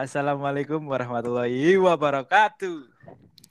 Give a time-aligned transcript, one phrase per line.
[0.00, 2.88] Assalamualaikum warahmatullahi wabarakatuh.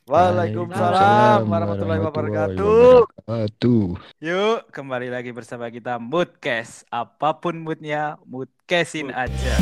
[0.09, 3.05] Waalaikumsalam warahmatullahi wabarakatuh.
[3.05, 3.85] wabarakatuh.
[4.17, 6.89] Yuk, kembali lagi bersama kita Moodcast.
[6.89, 9.55] Apa pun moodnya, moodcastin aja.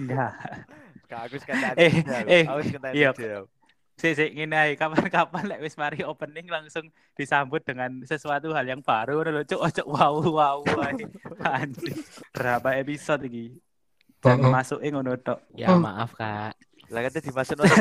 [0.00, 0.32] Enggak.
[1.12, 1.92] Kak aku sekarang Eh,
[2.24, 2.44] eh,
[2.96, 3.12] iya.
[3.94, 9.46] Ngene ae kapan-kapan lek wis mari opening langsung disambut dengan sesuatu hal yang baru lho
[9.46, 11.06] cuk ojo wow wow ae.
[11.40, 11.98] Anjing.
[12.34, 13.54] Berapa episode iki?
[14.18, 15.46] Dan masukin ngono tok.
[15.54, 16.58] Ya maaf kak.
[16.92, 17.74] Lah kate dimaksud ono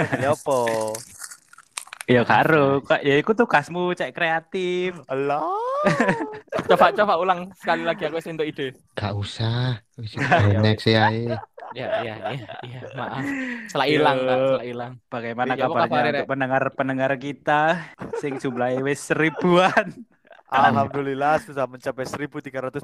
[2.05, 2.11] model apa?
[2.11, 4.99] Ya karo, kok ya iku tugasmu cek kreatif.
[5.07, 5.43] Allah.
[6.69, 8.71] Coba coba ulang sekali lagi aku wis entuk ide.
[8.95, 9.79] Gak usah.
[9.95, 11.11] Wis Ya, next ya.
[11.11, 11.35] eh.
[11.73, 13.23] Ya ya ya ya maaf.
[13.65, 14.45] Setelah hilang kak, Yo.
[14.45, 14.93] setelah hilang.
[15.09, 17.61] Bagaimana Iya, apa kabarnya kabarnya, untuk pendengar-pendengar kita
[18.21, 19.85] sing jumlahnya wis seribuan.
[20.53, 22.83] Alhamdulillah sudah mencapai 1321.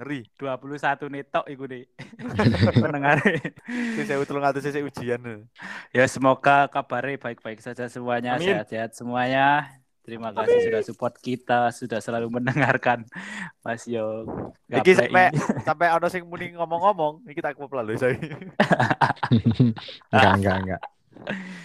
[0.00, 0.24] Ngeri.
[0.40, 1.84] 21 netok iku nih.
[2.82, 3.20] pendengar.
[3.68, 5.44] Sing saya utulung atau saya ujian.
[5.92, 8.48] Ya semoga kabarnya baik-baik saja semuanya, Amin.
[8.48, 9.68] sehat-sehat semuanya.
[10.00, 13.04] Terima kasih sudah support kita, sudah selalu mendengarkan
[13.60, 14.24] Mas Yo.
[14.72, 15.38] Iki sampai ini.
[15.68, 18.16] sampai ono sing muni ngomong-ngomong, iki tak kepala lho saya.
[20.10, 20.82] Enggak, enggak, enggak.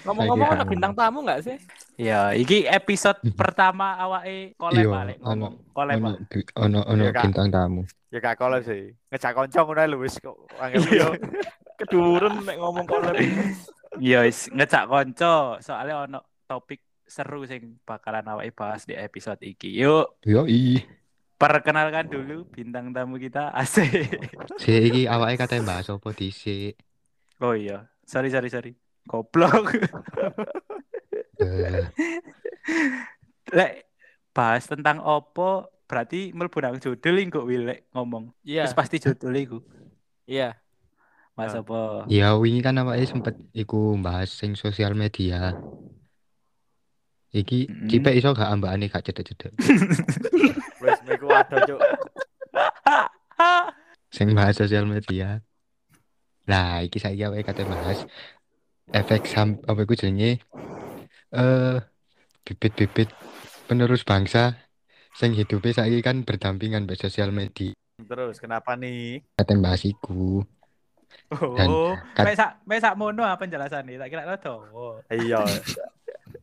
[0.05, 1.57] Ngomong-ngomong ada bintang tamu nggak sih?
[1.97, 5.53] Ya, iki episode pertama awake collab Iya, balik ngomong.
[5.71, 5.97] Collab.
[6.55, 7.23] Ono ono Kak.
[7.25, 7.81] bintang tamu.
[8.13, 8.93] Ya gak kolab sih.
[9.09, 11.07] Ngejak konco ngono lho wis kok angel Iya.
[11.79, 13.15] Kedurun nek ngomong collab.
[13.97, 19.73] Iya, wis ngecak konco, soalnya ono topik seru sing bakalan awake bahas di episode iki.
[19.73, 20.79] Yuk, Yo i.
[21.35, 23.91] perkenalkan dulu bintang tamu kita Asik.
[24.55, 26.79] Si iki awake katanya bahas apa dhisik.
[27.37, 28.71] Oh iya, sorry sorry sorry.
[29.05, 29.69] Goblok.
[31.37, 31.85] Eh,
[33.51, 33.73] Lek
[34.33, 38.33] bahas tentang opo berarti mlebu nang judul kok wilek ngomong.
[38.41, 38.65] Iya.
[38.65, 39.57] Terus pasti judul iku.
[40.25, 40.57] Iya.
[41.35, 41.61] Mas Ah.
[41.61, 42.07] apa?
[42.07, 45.53] Ya wingi kan awake sempet iku bahas sing sosial media.
[47.29, 47.87] Iki Mm-mm.
[47.91, 49.51] cipe iso gak ambakane gak cedek-cedek.
[50.83, 51.79] Wis meku ada cuk.
[54.07, 55.43] Sing bahas sosial media.
[56.47, 58.07] Lah, iki saiki awake kate bahas
[58.93, 60.41] efek sam apa iku jenenge
[61.33, 61.77] eh
[62.45, 63.09] bibit-bibit
[63.65, 64.53] penerus bangsa
[65.17, 67.73] sing hidupnya saiki kan berdampingan mbek sosial media.
[67.97, 69.23] Terus kenapa nih?
[69.39, 70.43] Kate bahas iku.
[71.31, 73.97] Dan Oh, kat- mek sak mek sak mono apa penjelasannya?
[73.97, 74.87] Tak kira lo dawa.
[75.09, 75.41] Iya.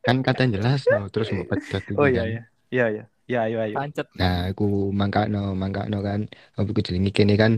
[0.03, 2.29] Kan kate jelas no, terus mau iku Oh iya kan.
[2.33, 2.43] iya.
[2.73, 3.05] Iya iya.
[3.31, 3.77] Ya ayo ayo.
[3.79, 4.09] Pancet.
[4.19, 6.27] Nah, aku mangkakno, mangkakno kan
[6.59, 7.53] apa iku jenenge kene kan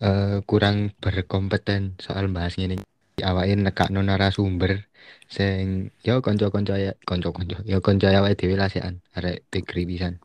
[0.00, 2.80] eh, kurang berkompeten soal bahas ngene.
[3.22, 4.84] Awake nekakno narasumber
[5.30, 10.18] sing yo kanca-kanca ya kanca-kanca yo kanca awake dhewe lah sekan arek degree pisan.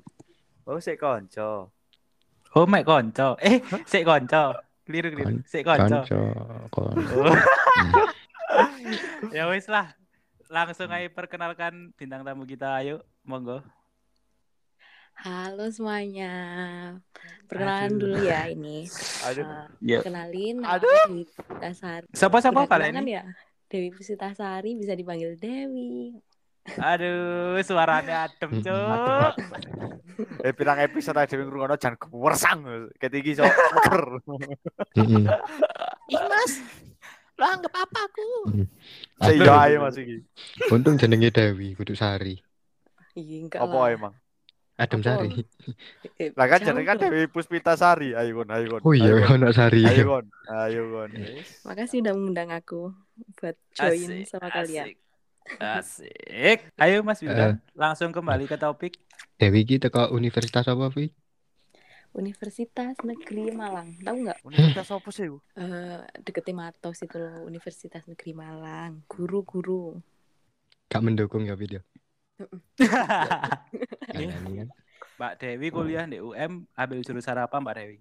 [0.68, 1.72] Oh sik konco.
[2.58, 3.38] Oh mek konco.
[3.40, 4.58] Eh, sik konco.
[4.88, 5.28] Keliru keliru.
[5.28, 5.84] Kon- Sik konco.
[5.84, 6.22] Kanca
[6.72, 6.96] kon.
[7.16, 7.36] Oh.
[9.36, 9.92] ya wis lah.
[10.48, 13.04] Langsung aja perkenalkan bintang tamu kita ayo.
[13.28, 13.60] Monggo.
[15.18, 16.34] Halo semuanya.
[17.48, 18.00] Perkenalan Aduh.
[18.00, 18.86] dulu ya ini.
[19.26, 19.44] Aduh.
[19.44, 20.00] Eh, Ya.
[20.02, 20.86] kenalin Aduh.
[21.08, 22.06] Dewi Pusitasari.
[22.68, 23.14] Kalian kenal kan ini?
[23.14, 23.24] ya?
[23.68, 26.14] Dewi Pusitasari bisa dipanggil Dewi.
[26.78, 28.64] Aduh, suaranya adem, Mm-mm.
[28.64, 29.34] Cuk.
[30.44, 32.60] Eh pirang episode aja ming ngrungokno jan kewersang.
[32.98, 34.04] Ketiki iso meker.
[34.94, 35.24] Heeh.
[36.08, 36.54] Ih mas,
[37.34, 38.28] lo anggap apa aku?
[39.18, 40.20] Sik yo ae Mas iki.
[40.68, 42.36] Untung jenenge Dewi kudu Sari.
[43.16, 44.14] Iya enggak Apa emang?
[44.78, 45.10] Adem Apa?
[45.26, 45.42] Sari.
[46.18, 47.10] Eh, Lah kan jenenge kan dong.
[47.10, 48.14] Dewi Puspitasari.
[48.14, 48.82] Ayo kon, ayo kon.
[48.86, 49.42] Oh iya Ayo, kon.
[49.42, 49.82] ono Sari.
[49.82, 50.26] Ayo kon.
[50.48, 51.10] Ayo kon.
[51.66, 52.94] Makasih udah mengundang aku
[53.36, 54.86] buat join Asik, sama kalian.
[54.86, 54.98] asik.
[55.58, 56.60] Asik.
[56.78, 59.02] Ayo Mas Bintang, langsung kembali ke topik.
[59.36, 61.10] Dewi iki teko universitas apa, Vi?
[62.14, 63.94] Universitas Negeri Malang.
[64.02, 64.40] Tahu nggak?
[64.42, 65.30] Universitas apa sih?
[65.30, 65.38] Bu?
[65.54, 69.06] Eh deketnya Matos itu loh, Universitas Negeri Malang.
[69.06, 70.02] Guru-guru.
[70.88, 71.82] Gak mendukung ya video.
[74.14, 74.70] Ini kan.
[75.18, 77.98] Mbak Dewi kuliah di UM ambil jurusan apa Mbak Dewi?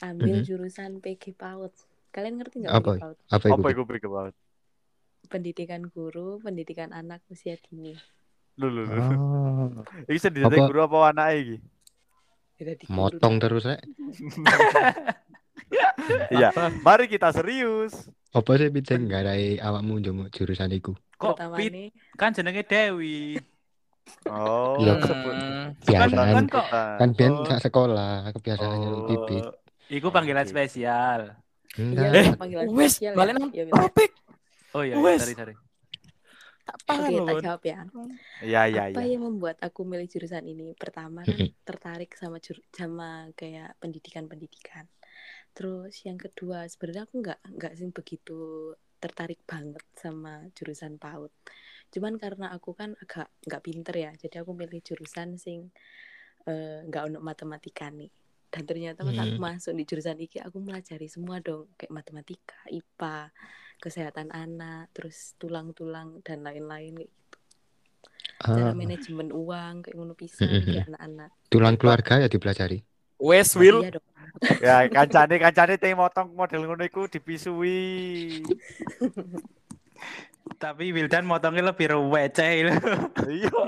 [0.00, 0.44] Ambil Mhm.
[0.44, 1.70] jurusan PG PAUD.
[2.10, 2.90] Kalian ngerti nggak Apa?
[2.92, 3.16] PG PAUD?
[3.28, 3.70] Apa Apa iku?
[3.70, 4.34] iku pikir banget?
[5.24, 7.94] Pendidikan guru, pendidikan anak usia dini.
[8.54, 8.98] Lho lho lho.
[8.98, 9.70] Oh,
[10.04, 10.66] Iki sendiri Apa?
[10.66, 11.56] guru apa anake iki?
[12.88, 13.80] Motong terus rek.
[16.28, 16.50] Iya.
[16.82, 17.94] Mari kita serius.
[18.30, 20.92] Apa sih Pit sing garai awakmu jurusan iku?
[21.16, 21.72] Kok Pit
[22.14, 23.38] kan jenenge Dewi.
[24.26, 24.78] Oh.
[24.78, 25.34] Iya, sebut.
[25.34, 27.46] Hmm, kan kok kan biyen Oh.
[27.46, 29.06] sak sekolah kebiasaannya Oh.
[29.06, 29.44] pipit.
[29.88, 31.28] Iku panggilan iya
[31.72, 32.12] Enggak.
[32.12, 33.40] Eh, panggilan wes, spesial balik ya.
[33.40, 34.10] nang Iya, topik.
[34.72, 35.20] Oh iya, iya Wes.
[35.20, 35.54] sorry sorry.
[36.62, 37.78] Tak paham Oke, tak jawab ya.
[38.40, 40.72] Iya iya Apa yang membuat aku milih jurusan ini?
[40.72, 44.86] Pertama kan tertarik sama jur sama kayak pendidikan-pendidikan.
[45.52, 51.34] Terus yang kedua sebenarnya aku nggak nggak sih begitu tertarik banget sama jurusan PAUD.
[51.94, 55.60] Cuman karena aku kan agak nggak pinter ya, jadi aku milih jurusan sing
[56.50, 58.10] eh, nggak untuk matematika nih.
[58.52, 59.44] Dan ternyata pas aku Hmm.
[59.48, 63.32] masuk di jurusan iki aku melajari semua dong kayak matematika, IPA,
[63.82, 67.38] kesehatan anak, terus tulang-tulang dan lain-lain kayak gitu.
[68.54, 70.62] Cara Ah, manajemen uang kayak ngono pisan Mm-mm.
[70.70, 71.30] kayak anak-anak.
[71.52, 72.78] tulang keluarga ya dipelajari.
[73.18, 73.78] Wes Oh, Will.
[73.78, 73.90] iya.
[74.64, 77.76] Ya kancane kancane teh motong model ngono iku dipisui.
[80.58, 82.70] Tapi Wildan motongnya lebih receh.
[83.30, 83.60] Iya.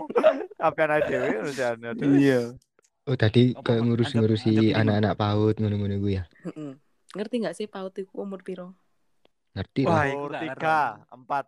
[0.58, 1.28] Apa anak dhewe.
[2.19, 2.40] Iya.
[3.04, 6.25] Oh tadi kayak ngurus-ngurusi anak-anak PAUD ngono-ngono gue ya.
[7.14, 8.75] Ngerti nggak sih PAUD itu umur piro?
[9.54, 11.46] Ngerti Wah, Umur tiga, empat.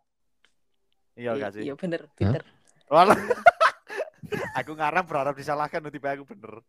[1.19, 1.63] Iya I- gak sih?
[1.67, 2.43] Iya bener, pinter.
[2.87, 3.19] Walah.
[4.59, 6.63] aku ngarang berharap disalahkan nanti aku bener.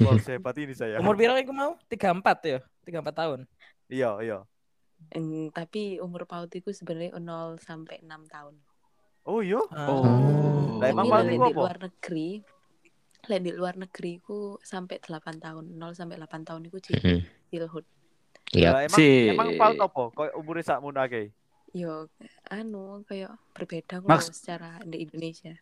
[0.00, 1.02] Wah, sehebat ini saya.
[1.02, 1.76] Umur piro iku mau?
[1.90, 2.58] 34 ya?
[2.86, 3.38] 34 tahun.
[3.90, 4.38] Iya, iya.
[5.08, 8.54] Eng, tapi umur PAUD itu sebenarnya 0 sampai 6 tahun.
[9.24, 9.56] Oh iya.
[9.56, 10.04] Oh.
[10.78, 11.48] Lah, emang Tapi PAUD di apa?
[11.54, 12.28] luar negeri,
[13.24, 17.86] lek di luar negeri ku sampai 8 tahun, 0 sampai 8 tahun itu childhood.
[18.50, 18.68] Iya.
[18.70, 20.02] Lah, emang Si- emang paut apa?
[20.10, 21.28] Kok umure sakmono akeh?
[21.70, 22.08] Yo,
[22.46, 25.52] anu kayak berbeda kok Maks- secara di Indonesia.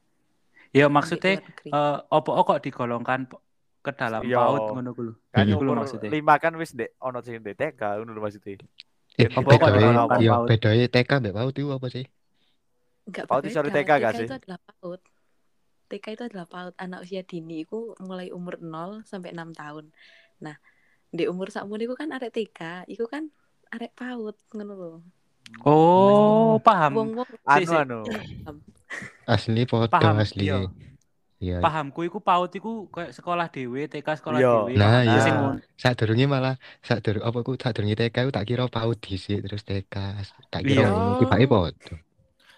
[0.71, 1.71] Ya maksudnya negeri.
[1.71, 3.27] eh opo kok digolongkan
[3.81, 4.39] ke dalam Iya.
[4.39, 5.15] paut ngono ku lho.
[5.31, 6.11] Kan umur maksudnya.
[6.11, 8.59] lima kan wis dek ono sing dek TK ngono maksudnya.
[9.21, 10.49] Eh, Apa kok bedanya, iya, PAUD?
[10.49, 12.05] bedanya TK mbak PAUD itu apa sih?
[13.07, 13.49] Enggak PAUD berbeda.
[13.49, 14.27] disuruh TK gak sih?
[14.29, 15.01] itu adalah PAUD.
[15.91, 17.79] TK itu adalah PAUD anak usia dini itu
[18.09, 19.85] mulai umur 0 sampai 6 tahun.
[20.45, 20.57] Nah,
[21.17, 22.61] di umur sakmono iku kan arek TK,
[22.93, 23.25] iku kan
[23.75, 24.93] arek PAUD ngono lho.
[25.65, 26.95] Oh, paham.
[26.95, 28.01] Wong-wong Si, Anu anu.
[29.27, 30.43] Asli Paham, asli.
[30.47, 30.59] iya.
[31.37, 31.61] Iya.
[31.61, 34.53] Pahamku iku paut iku kayak sekolah dhewe, TK sekolah Iya.
[34.65, 34.73] dhewe.
[34.75, 35.21] Nah, iya.
[35.21, 35.61] Sing ngono.
[35.75, 39.44] Saat durungnya malah saat durung apa ku saat durungnya TK ku tak kira PAUD dhisik
[39.44, 39.94] terus TK.
[40.49, 40.69] Tak Iya.
[40.81, 41.93] kira ngono tibake foto.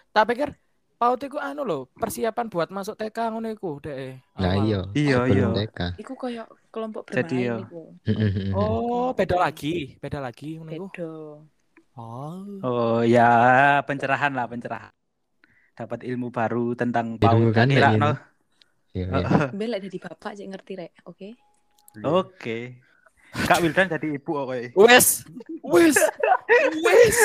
[0.08, 0.48] Tak pikir
[0.94, 4.22] PAUD iku anu lho, persiapan buat masuk TK ngono iku dek.
[4.36, 4.62] Nah awal.
[4.62, 4.80] iya.
[4.92, 5.46] Iya, sebelum iya.
[5.58, 5.78] TK.
[5.98, 7.66] iku koyo kelompok Jadi, bermain ya.
[7.66, 7.82] iku.
[8.04, 8.50] Mm-mm.
[8.52, 10.86] Oh, beda lagi, beda lagi ngono iku.
[10.86, 11.10] Beda.
[11.98, 12.46] Oh.
[12.62, 13.26] Oh, ya
[13.82, 14.94] pencerahan lah, pencerahan.
[15.74, 17.50] Dapat ilmu baru tentang Ilmu paut.
[17.52, 18.10] kan, Kira kayak no.
[18.96, 19.28] Iya, iya.
[19.52, 21.28] Mbelek dari bapak cek ngerti rek, oke?
[22.04, 22.58] Oke.
[23.28, 24.60] Kak Wildan jadi ibu kok kowe.
[24.88, 25.28] Wes.
[25.60, 25.96] Wes.
[26.80, 27.18] Wes.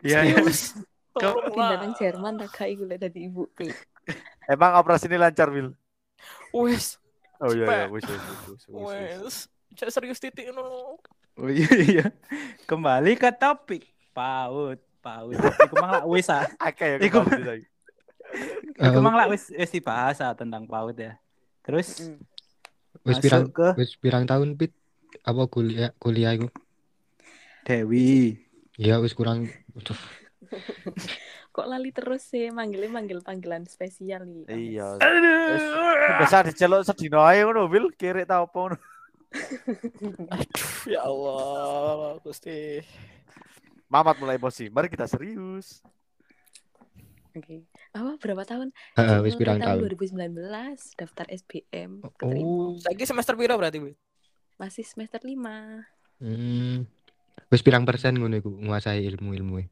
[0.00, 0.36] Iya, iya.
[0.40, 0.72] Serius.
[1.16, 3.44] Pindah nang Jerman tak kayak iku lek dadi ibu.
[4.48, 5.76] Emang operasi ini lancar, Wil?
[6.52, 6.96] Wes.
[7.36, 7.92] Oh iya iya, Cepet.
[7.92, 8.84] wis wis wis, wis, wis.
[8.88, 9.36] Wes.
[9.76, 10.96] Cek serius titik ngono.
[11.36, 12.06] Oh iya iya.
[12.64, 13.84] Kembali ke topik
[14.16, 15.36] paut, paut.
[15.36, 16.48] Iku mang lak wis ah.
[16.80, 17.28] Ya Iku-
[18.36, 18.92] kembali lagi.
[18.92, 21.16] Iku Eh, mang lak wis wis dibahas ah tentang paut ya.
[21.64, 22.12] Terus.
[23.04, 24.72] Wis pirang ke wis pirang tahun pit
[25.24, 26.48] apa kuliah kuliah iku?
[27.66, 28.38] Dewi.
[28.76, 29.96] Ya wis kurang Aduh,
[31.56, 34.44] Kok lali terus sih manggilnya manggil panggilan spesial nih.
[34.76, 35.00] Iya.
[35.00, 36.20] Aduh.
[36.20, 37.92] Bisa diceluk sedino ae ngono, Wil.
[37.96, 38.76] Kiri ta opo ngono.
[40.32, 42.84] Aduh, ya Allah, Gusti.
[43.88, 44.68] Mamat mulai emosi.
[44.68, 45.80] Mari kita serius.
[47.36, 47.68] Oke.
[47.92, 48.72] Apa berapa tahun?
[48.96, 49.80] Heeh, wis Mulai pirang tahun.
[49.84, 52.48] 2019 daftar SBM keterima.
[52.48, 52.72] Oh.
[52.80, 53.92] Saiki semester piro berarti, Bu?
[54.56, 55.36] Masih semester 5.
[56.24, 56.88] Hmm.
[57.52, 59.60] Wis pirang persen ngono iku nguasai ilmu-ilmu.
[59.60, 59.64] e?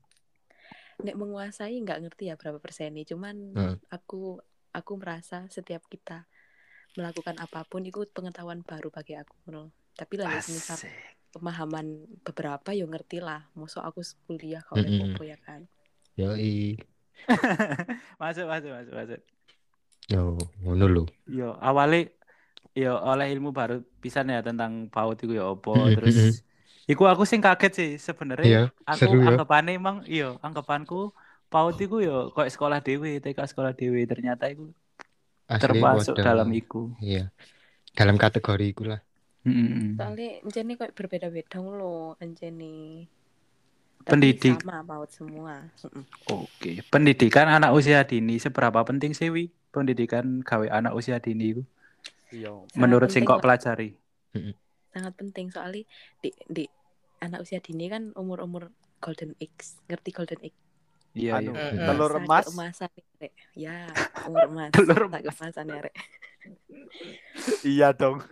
[1.02, 3.76] Nek menguasai nggak ngerti ya berapa persennya, cuman Heeh.
[3.90, 4.38] aku
[4.70, 6.28] aku merasa setiap kita
[6.94, 9.74] melakukan apa pun itu pengetahuan baru bagi aku ngono.
[9.96, 10.78] Tapi lah misal
[11.34, 13.48] pemahaman beberapa yo ngerti lah.
[13.58, 15.18] Mosok aku kuliah kalau Mm-mm.
[15.18, 15.60] apa ya kan.
[16.14, 16.78] Yoi.
[18.22, 19.20] masuk masuk masuk masuk.
[20.12, 21.04] Yo, ngono lho.
[21.30, 22.12] Yo awalnya
[22.74, 26.44] yo oleh ilmu baru pisan ya tentang paut itu ya opo Mm-mm, terus
[26.84, 28.44] Iku aku sing kaget sih sebenarnya.
[28.44, 29.28] Iya, aku seru ya.
[29.32, 31.16] anggapannya emang iya, anggapanku
[31.48, 34.68] paut iku yo kayak sekolah dewe, TK sekolah dewe ternyata iku
[35.48, 36.24] Asli termasuk wadah.
[36.28, 36.92] dalam iku.
[37.00, 37.32] Iya.
[37.96, 39.00] Dalam kategori iku lah.
[39.48, 39.96] Mm-mm.
[39.96, 43.08] Soalnya encene kok berbeda-beda loh encene.
[44.04, 44.60] Tapi Pendidik.
[44.60, 45.64] sama paut semua.
[46.28, 49.48] Oke, pendidikan anak usia dini seberapa penting sih wi?
[49.70, 51.62] Pendidikan gawe anak usia dini itu
[52.30, 52.50] Iya.
[52.74, 53.42] menurut sing penting, kok Pak.
[53.42, 53.88] pelajari.
[54.90, 55.82] Sangat penting soalnya
[56.20, 56.64] di di
[57.18, 58.68] anak usia dini kan umur-umur
[58.98, 59.78] golden age.
[59.86, 60.56] Ngerti golden age?
[61.14, 61.62] Iya, Anu, iya.
[61.72, 61.86] Mm-mm.
[61.86, 62.44] telur emas.
[62.44, 63.32] keemasan rek.
[63.54, 63.86] Ya,
[64.26, 64.70] umur emas.
[64.76, 65.94] Telur Tak keemasan ya, rek.
[67.64, 68.20] Iya dong.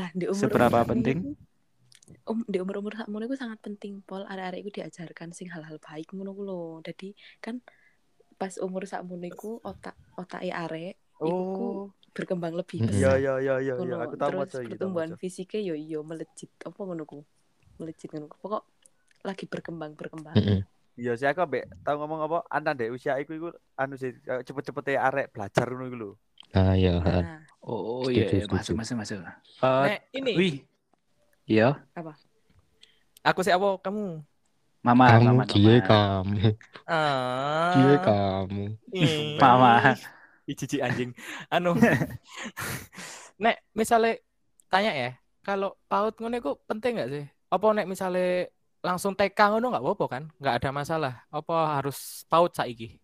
[0.00, 1.18] Lah di umur Seberapa umur penting?
[1.20, 1.32] ini,
[2.24, 6.32] um, di umur-umur sakmono iku sangat penting pol arek-arek iku diajarkan sing hal-hal baik ngono
[6.32, 6.60] ku lho.
[6.80, 7.60] Dadi kan
[8.34, 13.20] pas umur sakmono iku otak otake arek iku Oh, berkembang lebih iya pesat.
[13.20, 13.96] iya iya iya iya.
[14.00, 14.56] Aku tahu Terus maca iki.
[14.56, 15.20] tahu pertumbuhan maca.
[15.20, 17.20] fisiknya yo yo melejit apa ngono ku.
[17.76, 18.32] Melejit ngono.
[18.32, 18.62] Pokok
[19.20, 20.34] lagi berkembang berkembang.
[20.34, 20.60] Mm-mm.
[20.96, 24.96] Iya sih aku ambek tahu ngomong apa antan dek usia iku iku anu sih cepet-cepet
[24.96, 26.10] arek belajar ngono iku lho.
[26.50, 26.98] Nah, ya.
[26.98, 29.20] Nah, Oh iya, iya, masuk masuk masuk.
[29.20, 29.30] Eh,
[29.60, 30.54] Nek ini wih.
[31.44, 31.76] Iya,
[33.20, 34.24] aku sih apa kamu?
[34.80, 35.84] mama, Kamu mama, kie mama.
[35.84, 36.36] kamu.
[36.88, 37.72] Ah.
[37.76, 38.64] Kie kamu.
[39.42, 39.92] Mama.
[40.48, 41.12] Ih, cici anjing.
[41.52, 41.76] Anu.
[43.42, 44.16] nek misalnya
[44.72, 45.10] tanya ya,
[45.44, 47.24] kalau paut ngono iku penting nggak sih?
[47.52, 48.48] Apa nek misalnya
[48.80, 50.22] langsung TK ngono nggak apa-apa kan?
[50.40, 51.14] Nggak ada masalah.
[51.28, 52.96] Apa harus paut saiki?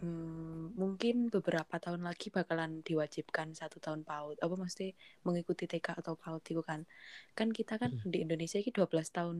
[0.00, 4.38] Hmm, mungkin beberapa tahun lagi bakalan diwajibkan satu tahun PAUD.
[4.42, 4.94] Apa mesti
[5.26, 6.86] mengikuti TK atau PAUD itu kan?
[7.34, 9.38] Kan kita kan di Indonesia ini 12 tahun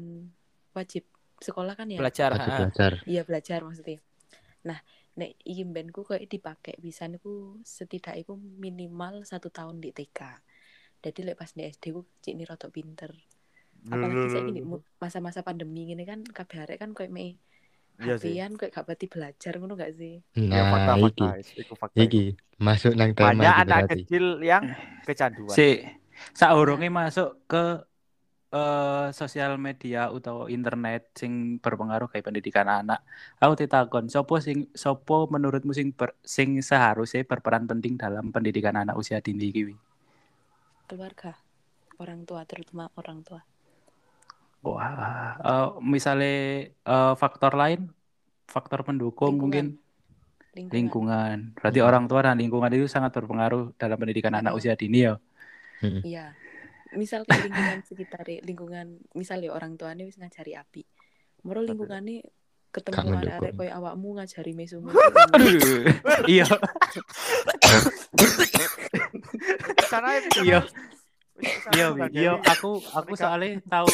[0.74, 1.04] wajib
[1.38, 1.98] sekolah kan ya?
[1.98, 2.30] Belajar.
[2.34, 2.92] Belajar.
[3.06, 3.98] Iya belajar maksudnya.
[4.66, 4.78] Nah,
[5.18, 10.20] nek iki mbenku kayak dipakai bisa niku setidaknya iku minimal satu tahun di TK.
[10.98, 13.14] Jadi lek pas di SD ku cik ni rotok pinter.
[13.86, 14.60] Apalagi saya ini
[14.98, 17.38] masa-masa pandemi ini kan kabeh arek kan kayak me
[17.98, 18.30] Iya sih.
[18.38, 20.14] HP-an kayak gak berarti belajar ngono gak sih?
[20.38, 21.26] Ya fakta Nah, fakta.
[21.42, 21.60] iki.
[21.62, 21.98] Iku fakta.
[21.98, 22.24] Iki
[22.58, 24.02] masuk nang tema Banyak anak berarti.
[24.06, 24.64] kecil yang
[25.02, 25.54] kecanduan.
[25.54, 25.82] Si,
[26.34, 27.64] saurunge masuk ke
[28.48, 33.02] eh, sosial media utawa internet sing berpengaruh kayak pendidikan anak.
[33.42, 38.94] Aku ditakon, sopo sing sopo menurutmu sing ber, sing seharusnya berperan penting dalam pendidikan anak
[38.96, 39.74] usia dini kiwi?
[40.88, 41.36] Keluarga,
[42.00, 43.42] orang tua terutama orang tua.
[44.58, 46.34] Wah, eh, misalnya
[46.68, 47.88] eh, faktor lain,
[48.44, 49.78] faktor pendukung mungkin
[50.52, 50.74] Lingkungan.
[50.74, 51.36] lingkungan.
[51.54, 51.88] Berarti Hmm.
[51.88, 54.58] orang tua dan lingkungan itu sangat berpengaruh dalam pendidikan anak Mm-mm.
[54.58, 55.14] usia dini ya.
[56.02, 56.34] Iya.
[56.96, 60.82] Misal kayak lingkungan sekitar lingkungan misalnya orang tuanya wis ngajari api.
[61.46, 62.26] Moro lingkungannya
[62.68, 63.56] ketemu arek-arek mendukung.
[63.62, 64.76] koyo awakmu ngajari mesu
[65.36, 65.88] Aduh,
[66.34, 66.44] iya,
[69.88, 70.60] Sana iya.
[71.75, 72.00] Iya, Wi.
[72.12, 72.33] iya.
[72.42, 73.90] Aku aku soalnya tahu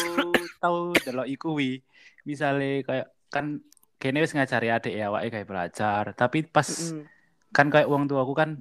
[0.57, 1.81] tahu delok iku wi.
[2.25, 3.61] Misale kayak kan
[4.01, 6.67] kene wis ngajari adik ya awake kayak belajar, tapi pas
[7.55, 8.59] kan kayak uang tua aku kan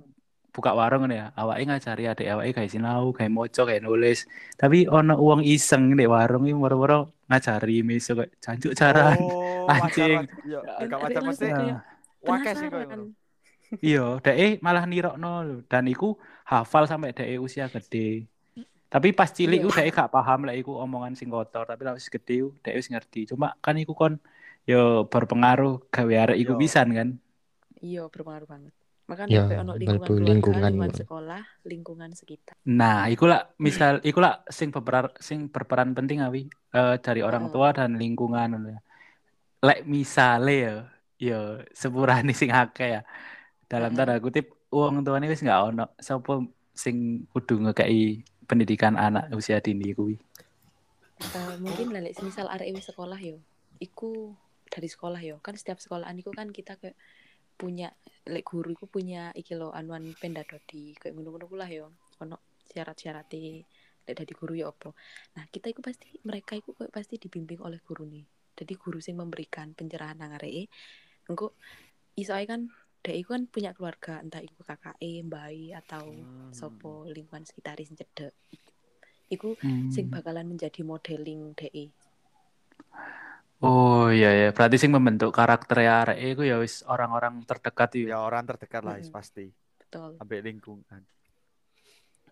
[0.55, 4.31] buka warung ngono ya, awake ngajari adik awake kayak sinau, kayak moco, kayak nulis.
[4.55, 9.19] Tapi ono uang iseng di warung iki moro-moro ngajari meso kayak jancuk jaran.
[9.19, 10.23] Oh, Anjing.
[10.23, 10.77] wajar, wajar.
[10.79, 11.79] Dan gak wajar mesti langsung kayak,
[12.23, 12.69] wakes sih.
[13.83, 15.57] Iya, dhek malah nirokno lho.
[15.67, 16.15] Dan iku
[16.47, 18.31] hafal sampai dhek usia gede.
[18.95, 19.67] Tapi pas cilik Iya.
[19.67, 22.87] ku dhek gak paham lek iku omongan sing kotor, tapi lek wis gede dhek wis
[22.95, 23.27] ngerti.
[23.35, 24.23] Cuma kan iku kon
[24.63, 27.09] yo berpengaruh gawe arek iku pisan kan.
[27.83, 28.71] Iya, berpengaruh banget.
[29.05, 30.63] Makanya Ya, kayak ono lingkungan keluarga, lingkungan.
[30.73, 32.55] lingkungan sekolah, lingkungan sekitar.
[32.65, 37.53] Nah, iku lah misal iku lah sing berperan sing berperan penting awi eh, dari orang
[37.53, 38.79] tua dan lingkungan.
[39.61, 40.77] Lek misale ya
[41.21, 41.41] yo
[41.75, 43.03] sepurane sing akeh ya.
[43.69, 46.41] Dalam tanda kutip uang tuane wis gak ono sapa
[46.73, 50.17] sing kudu ngekei pendidikan anak usia dini kuwi.
[51.21, 53.39] Eh, mungkin lah misal arek wis sekolah yo,
[53.81, 54.35] iku
[54.69, 55.39] dari sekolah yo.
[55.41, 56.99] Kan setiap sekolahan iku kan kita kayak
[57.55, 57.95] punya
[58.27, 61.95] lek guru iku punya iki lo anuan pendadodi kayak ngono-ngono lah yo.
[62.21, 63.65] Ono syarat-syarate
[64.05, 64.93] lek dadi guru ya opo.
[65.39, 68.27] Nah, kita iku pasti mereka iku kayak pasti dibimbing oleh guru nih.
[68.55, 70.69] Jadi guru sing memberikan pencerahan nang areke.
[71.31, 71.57] Engko
[72.15, 72.71] iso kan
[73.05, 76.57] dek iku kan punya keluarga, entah iku kakake, mbai atau Hmm.
[76.59, 78.33] sopo lingkungan sekitar sing cedek.
[79.35, 79.93] Iku Hmm.
[79.95, 81.85] sing bakalan menjadi modeling DE.
[83.65, 88.07] Oh iya ya, berarti sing membentuk karakter arek iku ya wis orang-orang terdekat itu.
[88.13, 89.15] Ya orang terdekat lah Mm-mm.
[89.17, 89.45] pasti.
[89.81, 90.11] Betul.
[90.21, 91.01] Ambek lingkungan.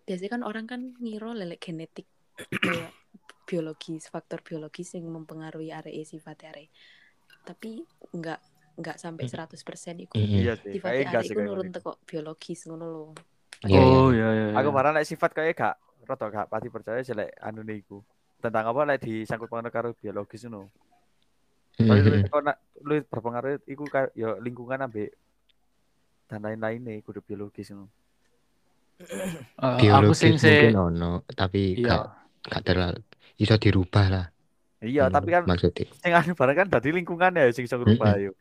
[0.05, 2.07] Biasanya kan orang kan ngira lelek genetik
[2.65, 2.91] kayak
[3.47, 6.69] biologis, faktor biologis yang mempengaruhi arek sifat arek.
[7.47, 7.81] Tapi
[8.15, 8.39] enggak
[8.73, 10.15] enggak sampai 100% iku.
[10.17, 10.77] Iya sih.
[10.77, 11.75] Sifat arek sih iku nurun ngono.
[11.75, 13.05] teko biologis ngono lho.
[13.63, 14.45] Iya, Oh iya iya.
[14.59, 14.75] Aku iya.
[14.75, 18.01] barang lek sifat kayak gak roto gak pati percaya sih lek anu iku.
[18.41, 20.67] Tentang apa lek disangkut pengaruh karo biologis ngono.
[21.77, 25.15] Soalnya lu lu berpengaruh iku kayak ya lingkungan ambek
[26.27, 27.87] dan lain-lain nih kudu biologis ngono.
[29.03, 31.87] Eh, aku Biologis sing se mungkin ono, tapi iya.
[31.87, 32.03] gak
[32.45, 33.01] gak terlalu
[33.41, 34.25] iso dirubah lah.
[34.83, 35.87] Iya, tapi kan maksudnya.
[35.95, 38.31] sing anu barang kan dadi lingkungan ya sing iso ngrubah yo.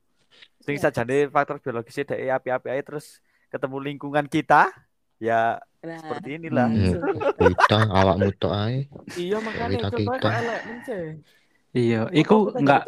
[0.59, 0.89] Sing Iya.
[0.89, 4.71] sajane faktor biologisnya dhek api-api ae terus ketemu lingkungan kita
[5.19, 6.71] ya Nah, seperti inilah.
[6.71, 6.79] Hmm.
[6.79, 6.99] gitu.
[7.43, 8.87] Kita awakmu tok ae.
[9.19, 10.61] Iya makanya Kita- elek.
[11.73, 12.87] Iya, iku enggak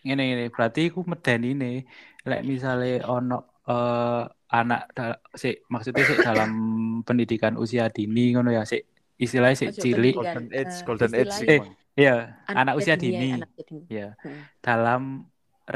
[0.00, 0.44] ngene ngene.
[0.48, 1.78] Berarti iku medeni nih.
[2.22, 4.82] Lek misale ono eh, anak
[5.30, 6.50] sik maksudnya sik dalam
[7.06, 8.82] pendidikan usia dini ngono ya sik
[9.16, 10.14] istilahnya sik Ojo cilik.
[10.16, 11.36] Golden age, eh, golden age.
[11.44, 11.60] Eh.
[11.92, 12.14] Iya,
[12.48, 13.36] anak usia dini.
[13.36, 13.84] anak usia dini.
[13.90, 14.40] Ya, Mm.
[14.58, 15.02] dalam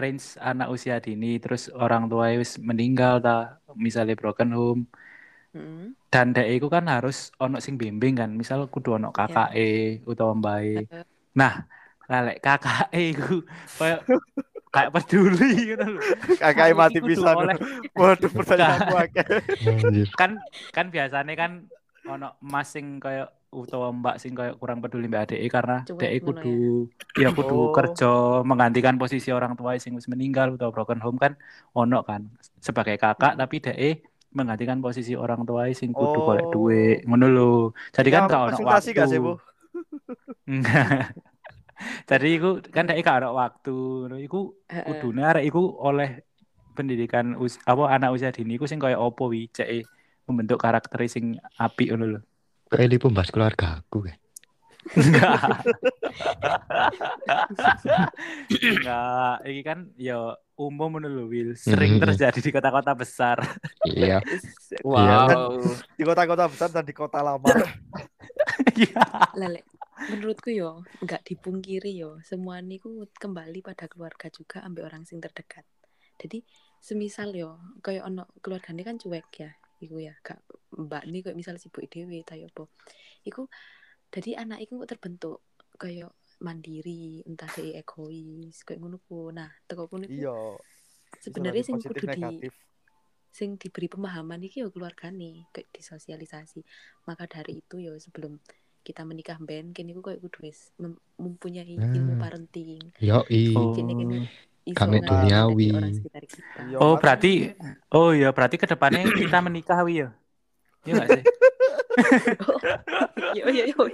[0.01, 4.83] range anak usia dini terus orang tua wis meninggal ta, misalnya broken home
[5.55, 5.95] Mm.
[6.11, 10.83] dan dek iku kan harus ono sing bimbing kan, misal kudu ono kakake utawa mbae.
[11.39, 11.63] Nah,
[12.11, 13.39] lalek kakake iku
[13.79, 14.01] kayak
[14.75, 16.03] kayak peduli gitu loh.
[16.43, 17.35] Kakak Aku mati pisan.
[17.39, 17.57] oleh
[17.95, 19.27] Waduh, pertanyaanku akeh.
[19.71, 20.09] Anjir.
[20.19, 20.31] kan
[20.75, 21.51] kan biasanya kan
[22.11, 26.91] ono emas sing kayak utawa mbak sing kayak kurang peduli mbak adek karena dek kudu
[27.15, 27.71] ya kudu Oh.
[27.71, 28.11] kerja
[28.43, 31.39] menggantikan posisi orang tua sing wis meninggal utawa broken home kan
[31.73, 32.27] ono kan
[32.59, 33.41] sebagai kakak Hmm.
[33.41, 33.81] tapi dek
[34.35, 36.25] menggantikan posisi orang tua sing kudu Oh.
[36.27, 37.53] golek duit ngono lho
[37.95, 39.33] jadi kan Iya, gak ono waktu gak sih, Bu?
[42.11, 43.75] Jadi iku kan dek gak ono waktu
[44.07, 46.23] ngono iku kudune arek iku oleh
[46.75, 49.87] pendidikan us apa anak usia dini iku sing kaya opo wi cek
[50.27, 52.21] membentuk karakter sing apik ngono lho.
[52.75, 54.19] Kok Eli pembahas keluarga aku kan.
[54.99, 55.41] Enggak.
[58.51, 62.03] Enggak, ini kan ya umum lho Will, sering Mhm.
[62.03, 63.39] terjadi di kota-kota besar.
[63.87, 64.19] Iya.
[64.85, 65.63] Wow.
[65.95, 67.47] Di kota-kota besar dan di kota lama.
[68.75, 69.03] Iya.
[69.39, 69.63] Lele,
[70.11, 75.63] menurutku yo nggak dipungkiri yo semua niku kembali pada keluarga juga ambil orang sing terdekat.
[76.19, 76.43] Jadi
[76.79, 79.51] semisal yo kayak ono keluargane kan cuek ya,
[79.85, 80.41] iku ya gak
[80.75, 82.65] mbak nih kayak misal sibuk dewe tayo apa.
[83.23, 83.47] Iku
[84.09, 85.39] jadi anak iku kok terbentuk
[85.77, 89.31] kayak mandiri, entah dia egois, kayak ngono ku.
[89.31, 90.35] Nah, teko ku Iya.
[91.19, 92.53] sebenarnya sing kudu di negatif.
[93.31, 96.63] sing diberi pemahaman iki yo keluargane kayak disosialisasi
[97.03, 98.39] maka dari itu yo sebelum
[98.81, 100.71] kita menikah ben kini ku kayak kudu wis
[101.19, 102.23] mempunyai ilmu Hmm.
[102.23, 103.51] parenting Yo i.
[103.51, 103.75] Oh.
[103.75, 104.31] kini kini iso
[104.73, 105.69] Kami duniawi.
[106.65, 107.53] Iya, Oh, berarti
[107.93, 110.09] oh ya berarti ke depannya kita menikah wi ya.
[110.89, 111.23] Iya enggak sih?
[113.39, 113.85] yo yo yo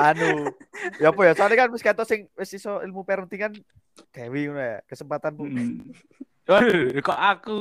[0.00, 0.48] anu
[0.96, 1.32] ya apa ya?
[1.36, 3.52] Soalnya kan wis kata sing wis iso ilmu parenting kan
[4.12, 5.84] Dewi ngono ya kesempatan bu Mm.
[6.46, 7.56] Waduh, kok aku?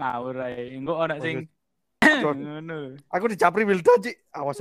[0.00, 0.72] Ngawur ae.
[0.72, 1.46] Engko ono sing
[2.24, 2.96] ngono.
[3.12, 4.16] aku dicapri Wildan Cik.
[4.34, 4.58] Awas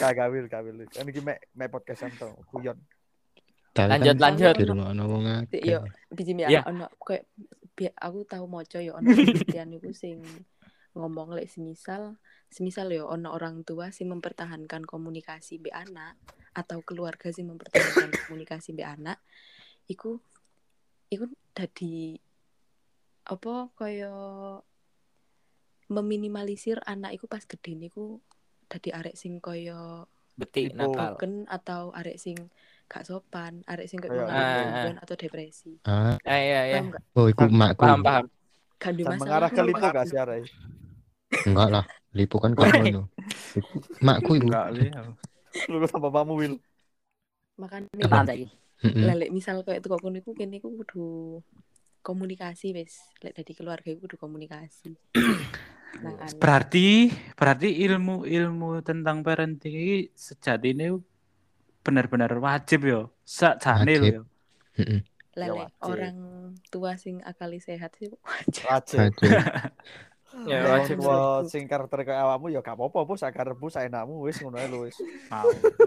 [0.00, 0.86] kagak wil kagak wil.
[0.88, 2.78] Kan iki mek mek podcast to kuyon
[3.74, 4.54] Tapi Lanjut, kan lanjut.
[4.54, 5.82] Di rumah ngomong yo
[6.14, 6.62] biji mi Iya.
[6.62, 6.86] ono
[7.74, 10.22] bi- aku tahu moco yo ono penelitian iku sing
[10.94, 12.14] ngomong lek semisal
[12.46, 16.14] semisal yo ono orang tua sing mempertahankan komunikasi be anak
[16.54, 19.18] atau keluarga sing mempertahankan komunikasi be anak
[19.90, 20.22] iku
[21.10, 22.14] iku dadi
[23.26, 24.14] apa kaya
[25.90, 28.22] meminimalisir anak iku pas gede niku
[28.70, 30.78] dadi arek sing kaya Betik Ibu.
[30.78, 31.14] nakal.
[31.46, 32.38] atau arek sing
[32.84, 34.34] gak sopan arek sing Kayak kayak gitu.
[34.34, 34.54] Ah, ah.
[34.60, 36.78] gangguan atau depresi Ah, Eh, iya iya.
[37.16, 37.82] oh iku makku.
[37.82, 38.24] Paham paham.
[38.78, 39.66] Dan masalah mengarah ke kok.
[39.66, 40.42] lipo gak sih arai
[41.48, 41.84] Enggak lah.
[42.14, 43.02] Lipo kan kok ngono.
[44.04, 44.46] Makku iku.
[44.46, 44.86] Enggak li.
[45.70, 46.54] lu sama pamu wil
[47.54, 48.46] Kenalan saiki.
[48.84, 49.06] Heeh.
[49.06, 51.40] lelek misal kayak tuh kono iku kene iku kudu
[52.04, 54.92] komunikasi wis lek dari keluarga iku kudu komunikasi
[56.42, 57.06] Berarti
[57.38, 60.90] berarti ilmu-ilmu tentang parenting ini sejatinya
[61.84, 63.00] benar-benar wajib yo.
[63.22, 64.14] Sakjane lho Wajib.
[64.16, 64.22] yo.
[64.74, 65.00] Heeh.
[65.34, 65.82] wajib.
[65.82, 66.16] orang
[66.70, 69.30] tua sing akali sehat sih wajib wajib Wajib.
[70.34, 70.98] Ya, wajib.
[70.98, 74.82] tua sing karakter kayak awakmu ya gak apa-apa bu sakarepmu saenakmu wis ngono ae lho
[74.82, 74.98] wis.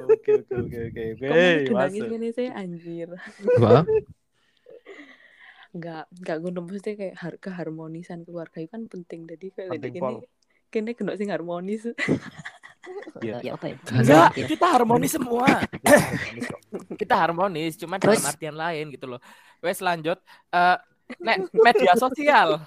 [0.07, 1.27] Oke oke oke oke.
[1.67, 2.07] nangis masuk.
[2.07, 3.11] gini sih anjir
[3.59, 3.83] Wah,
[5.77, 10.15] nggak nggak ngono mesti kayak har keharmonisan keluarga itu kan penting jadi kayak Penting, Pol.
[10.71, 11.83] kene kena sing harmonis
[13.17, 13.37] Iya.
[13.41, 13.75] Ya apa ya?
[13.91, 15.45] Enggak, kita harmonis semua.
[15.47, 16.93] Kok.
[16.95, 18.19] Kita harmonis, cuman Terus?
[18.19, 19.19] dalam artian lain gitu loh.
[19.57, 20.77] Wes lanjut eh
[21.17, 22.61] nek media sosial.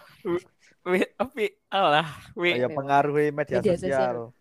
[0.80, 1.04] Wi,
[1.36, 2.56] wi, alah, wi.
[2.56, 4.32] ya pengaruhi media Media sosial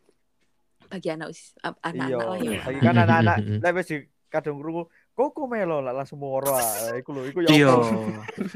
[0.90, 3.90] bagi anak us- a- iya anak-anak lah ya lagi kan anak-anak lek wis
[4.26, 6.58] kadung krungu koko melo lah langsung moro
[6.96, 7.74] iku lho iku ya Iya.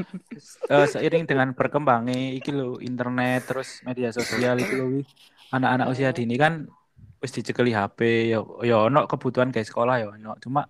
[0.73, 5.05] Eh, seiring dengan berkembangnya iki lho internet terus media sosial iki lho
[5.51, 6.65] anak-anak usia dini kan
[7.23, 7.99] wis dicekeli HP
[8.33, 8.37] ya
[8.69, 10.61] ya ono kebutuhan kayak sekolah ya ono cuma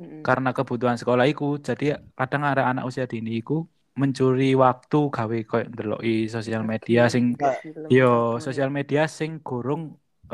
[0.00, 0.26] Mm-mm.
[0.26, 1.84] karena kebutuhan sekolah iku jadi
[2.18, 3.54] kadang ada anak usia dini iku
[4.00, 7.24] mencuri waktu gawe koyo ndeloki sosial media sing
[7.62, 8.06] Film, yo
[8.46, 9.82] sosial media sing gorong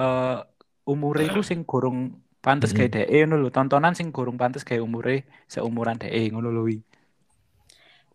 [0.01, 0.37] eh
[0.93, 1.99] umure iku sing gorong
[2.45, 2.77] pantes Mhm.
[2.77, 5.13] kayak DE ngono lho tontonan sing gorong pantes kayak umure
[5.53, 6.63] seumuran DE ngono lho.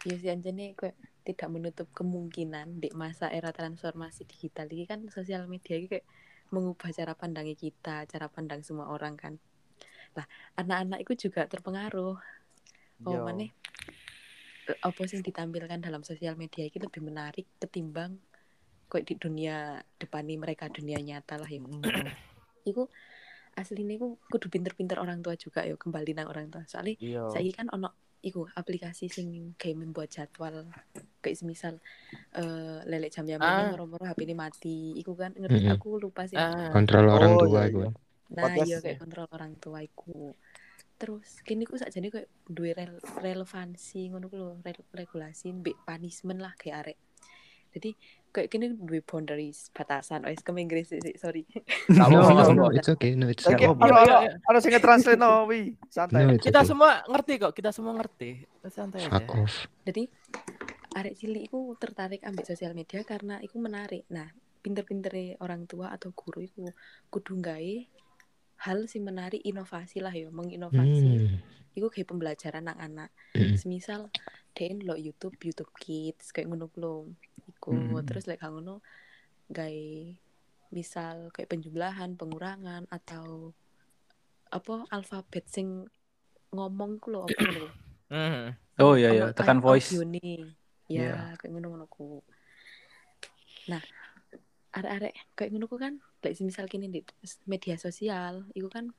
[0.06, 0.95] Iya sih anjane kayak
[1.28, 6.06] tidak menutup kemungkinan di masa era transformasi digital ini kan sosial media ini kayak
[6.51, 9.33] mengubah cara pandangnya kita, cara pandang semua orang kan.
[10.13, 10.27] Lah,
[10.59, 12.19] anak-anak itu juga terpengaruh.
[13.01, 13.49] Oh, mana
[14.79, 18.15] apa sih ditampilkan dalam sosial media ini lebih menarik ketimbang
[18.87, 21.59] kayak di dunia depani mereka dunia nyata lah ya.
[22.69, 22.87] Iku
[23.51, 26.95] aslinya ku kudu pinter-pinter orang tua juga yo kembali nang orang tua soalnya
[27.35, 27.91] saya kan ono
[28.23, 30.71] iku aplikasi sing kayak membuat jadwal
[31.21, 31.77] kayak semisal
[32.31, 33.63] eh lelek jam jam Ah.
[33.63, 35.75] ini moro-moro HP ini mati iku kan ngerti Mm-mm.
[35.77, 36.69] aku lupa sih Ah.
[36.69, 37.79] Kontrol orang Oh, tua iya, iku.
[37.79, 37.89] iya.
[38.31, 38.81] nah podcast iya ya?
[38.81, 40.34] kayak kontrol orang tua iku
[40.95, 46.38] terus kini ku sakjane kayak duwe rel- relevansi ngono ku lho re- regulasi mbek punishment
[46.38, 46.99] lah kayak arek
[47.71, 47.89] jadi
[48.29, 51.43] kayak kini duwe boundaries batasan wes ke Inggris sih sih, sorry
[51.89, 52.21] No, no,
[52.53, 53.12] no, it's okay.
[53.13, 54.31] No, it's ono Iya, iya.
[54.41, 55.75] ono sing nge-translate no, wi.
[55.88, 56.23] Santai.
[56.25, 56.67] No, Kita okay.
[56.67, 58.43] semua ngerti kok, kita semua ngerti.
[58.65, 59.36] Santai Fuck aja.
[59.38, 59.55] off.
[59.84, 60.03] jadi
[60.91, 64.27] arek cilik iku tertarik ambil sosial media karena iku menarik nah
[64.62, 66.67] pinter-pintere orang tua atau guru iku
[67.08, 67.75] kudu gawe
[68.62, 71.39] hal sing menarik inovasi lah yo menginovasi Hmm.
[71.71, 73.56] iku kayak pembelajaran anak anak Mm.
[73.56, 74.12] semisal
[74.51, 76.95] DN lo YouTube YouTube Kids kayak ngono ku lho
[77.47, 78.04] iku Hmm.
[78.04, 78.84] terus lek like, ngono
[79.47, 79.88] gawe
[80.69, 83.56] misal kayak penjumlahan pengurangan atau
[84.47, 85.88] apa alfabet sing
[86.51, 87.69] ngomong ku lho apa lho
[88.12, 88.51] Hmm.
[88.75, 89.95] Oh iya iya, tekan voice.
[89.95, 90.51] audione.
[90.91, 91.15] Ya, Iya.
[91.39, 92.19] kayak ngono-ngono ku.
[93.71, 93.80] Nah,
[94.75, 96.99] arek-arek kayak ngono ku kan, lek misal kini di
[97.47, 98.91] media sosial, itu kan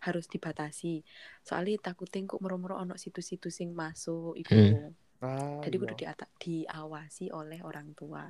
[0.00, 1.02] harus dibatasi.
[1.42, 4.54] Soalnya takutin kok moro-moro ono situs-situs sing masuk iku.
[4.54, 4.92] Hmm.
[5.24, 5.82] Ah, Jadi iya.
[5.84, 8.28] kudu diata- diawasi oleh orang tua.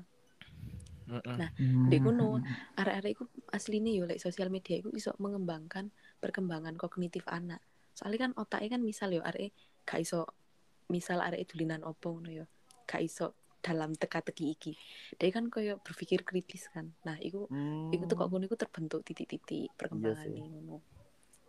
[1.06, 1.86] Nah, Hmm.
[1.86, 2.42] Dek ngono,
[2.74, 7.62] arek-arek iku asline yo lek sosial media iku iso mengembangkan perkembangan kognitif anak.
[7.94, 9.54] Soalnya kan otaknya kan misal yo arek
[9.86, 10.26] gak iso
[10.90, 12.46] misal arek dulinan opo ngono yo.
[12.86, 14.72] Gak iso dalam teka-teki iki.
[15.18, 16.86] Dia kan koyo berpikir kritis kan.
[17.02, 17.90] Nah, iku Hmm.
[17.90, 20.38] iku tuh kok ngono iku terbentuk titik-titik perkembangan sih.
[20.38, 20.76] ngono.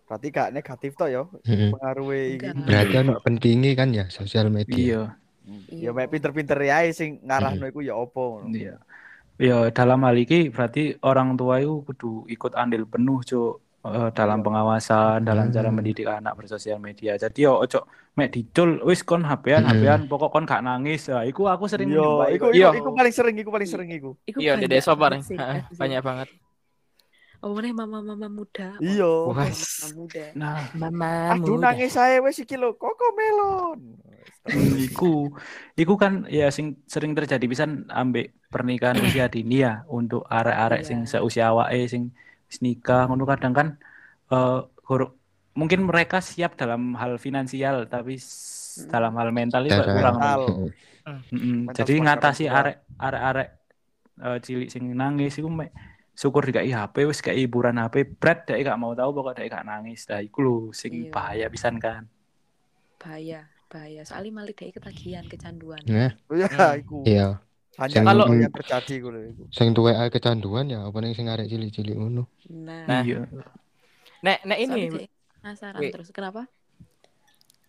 [0.08, 1.76] Berarti gak negatif toh yo Mm-mm.
[1.78, 2.48] pengaruhi iki.
[2.64, 4.78] Berarti ono pentingnya kan ya sosial media.
[4.78, 5.02] Iya,
[5.48, 5.64] Hmm.
[5.72, 5.88] Iya.
[5.88, 8.52] Ya mek pinter-pinter ya sing ngarahno iku ya opo ngono.
[8.52, 8.76] iya.
[9.38, 14.40] Ya dalam hal ini berarti orang tua itu kudu ikut andil penuh cuk eh, dalam
[14.40, 14.46] Iya.
[14.46, 15.76] pengawasan, dalam cara Hmm.
[15.76, 17.16] mendidik anak bersosial media.
[17.16, 19.72] Jadi yo ojo mek dicul wis kon HP-an Hmm.
[19.74, 21.08] HP-an pokok kon gak nangis.
[21.08, 24.12] Nah, iku aku sering menjumpai iku iku, iku paling sering, iku paling sering iku.
[24.24, 25.22] Iku Iya, di desa bareng.
[25.72, 26.30] Banyak banget.
[27.38, 28.74] Oh, mana mama-mama muda.
[28.74, 29.14] Wah, Iya.
[29.46, 30.26] mama muda.
[30.34, 34.02] Nah, Mama Aduh nangis saya wes iki lho, koko melon.
[34.42, 35.30] Hmm, iku
[35.76, 41.04] iku kan ya sing sering terjadi pisan ambek pernikahan usia dini ya untuk arek-arek sing
[41.04, 41.20] Iya.
[41.20, 42.16] seusia awake sing
[42.50, 43.68] wis nikah ngono kadang kan
[44.32, 45.16] eh guru-
[45.60, 48.90] mungkin mereka siap dalam hal finansial tapi s- Mm.
[48.94, 50.42] dalam hal mental itu kurang Mental.
[50.46, 50.70] Mm-mm.
[51.34, 51.56] Mm-mm.
[51.66, 52.56] Mental Jadi ngatasi tua.
[52.62, 53.50] arek arek-arek
[54.22, 55.70] eh, cilik sing nangis iku mek
[56.18, 59.66] syukur dikai HP wis kayak hiburan HP berat dek gak mau tahu pokok dek gak
[59.66, 60.06] nangis.
[60.10, 61.14] Nah iku lho sing Iya.
[61.14, 62.06] bahaya pisan kan.
[62.98, 64.02] Bahaya, bahaya.
[64.06, 65.82] Soalnya malah dia ketagihan, kecanduan.
[65.86, 66.80] Nah, Iya, Hmm.
[66.82, 67.00] iku.
[67.06, 67.28] iya.
[67.78, 69.44] Hanya kalau yang terjadi lho iku.
[69.52, 72.26] Sing tuwek ae kecanduan ya apa ning sing arek cilik-cilik ngono.
[72.50, 73.28] Nah, Nah, Iya.
[74.24, 74.82] Nek nek ini
[75.38, 76.48] penasaran terus kenapa?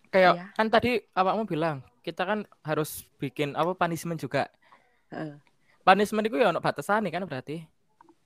[0.09, 0.45] kayak Iya.
[0.57, 4.49] kan tadi awakmu bilang kita kan harus bikin apa punishment juga.
[5.13, 5.37] Heeh.
[5.85, 7.61] Punishment itu ya ono batasan kan berarti.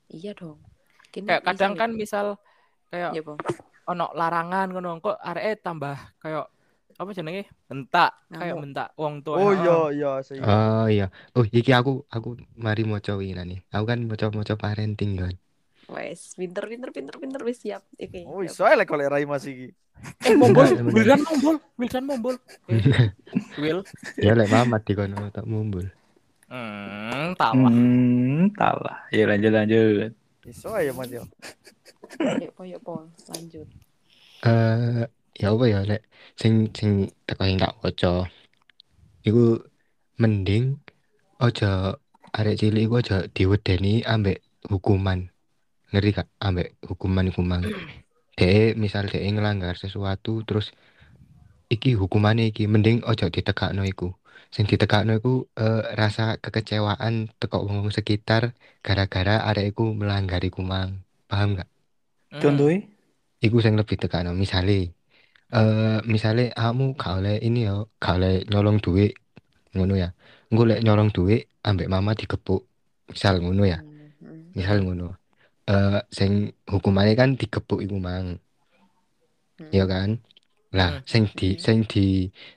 [0.08, 0.64] Iya dong.
[1.12, 2.40] Kini Kayak kadang kan misal
[2.88, 3.36] kayak ya, Bang.
[3.84, 6.48] ono larangan ngono kok areke tambah kayak
[6.94, 9.42] apa jenenge bentak kayak bentak wong tua.
[9.42, 10.38] Oh iya iya sih.
[10.38, 11.10] Oh iya.
[11.34, 15.36] Oh iki aku aku mari maca wingi Aku kan maca-maca parenting kan.
[15.92, 17.84] Wes, pinter, pinter, pinter, pinter, wes siap.
[17.98, 18.24] Oke.
[18.30, 18.54] Oh siap.
[18.54, 19.74] iso lek golek rai Mas iki.
[20.24, 20.68] Eh mombol.
[20.94, 22.36] Wildan mombol, Wildan mombol.
[23.62, 23.82] Will.
[24.22, 25.90] Ya lek mamat di kono tak mumbul.
[26.48, 27.70] Hmm, tawa.
[27.74, 29.10] Hmm, talah.
[29.10, 30.14] Ya lanjut lanjut.
[30.46, 31.26] Iso ae Mas yo.
[32.22, 33.10] Yuk, po, yuk, po.
[33.34, 33.68] Lanjut.
[34.46, 36.02] Eh ya apa ya lek
[36.38, 38.30] sing sing teko sing tak waca.
[39.26, 39.62] Iku
[40.22, 40.78] mending
[41.42, 41.98] aja
[42.34, 45.30] arek cilik iku aja diwedeni ambek hukuman.
[45.94, 46.28] Ngerti gak?
[46.42, 47.64] Ambek hukuman iku mang.
[48.38, 50.74] Dek misal dek ngelanggar sesuatu terus
[51.70, 54.10] iki hukumannya iki mending ojo ditekakno iku.
[54.50, 61.06] Sing ditekakno iku eh, rasa kekecewaan teko wong sekitar gara-gara arek iku melanggar iku mang.
[61.30, 61.70] Paham gak?
[62.34, 62.42] Hmm.
[62.42, 62.90] Contohnya?
[63.38, 64.98] Iku sing lebih tekakno misale
[65.58, 69.12] eh misale kamu gak oleh ini ya, gak oleh nyolong duit
[69.76, 70.10] ngono ya.
[70.50, 72.62] Engko lek nyolong duit ambek mama digepuk.
[73.12, 73.80] Misal ngono ya.
[74.22, 74.54] Hmm.
[74.58, 75.08] Misal ngono.
[75.72, 76.32] Eh sing
[76.72, 78.28] hukumannya kan digepuk iku mang.
[79.78, 80.10] Ya kan
[80.78, 81.06] lah Hmm.
[81.12, 82.00] sing di sing di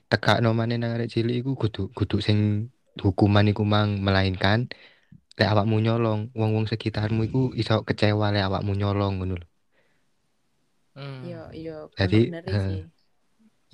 [0.09, 2.39] tekakno maneh nang arek cilik iku kudu kudu sing
[3.03, 4.59] hukuman iku mang melainkan
[5.37, 9.46] lek awakmu nyolong wong-wong sekitarmu iku iso kecewa lek awakmu nyolong ngono lho
[10.97, 11.21] Hmm.
[11.21, 11.77] Iya, iya.
[11.93, 12.19] Jadi,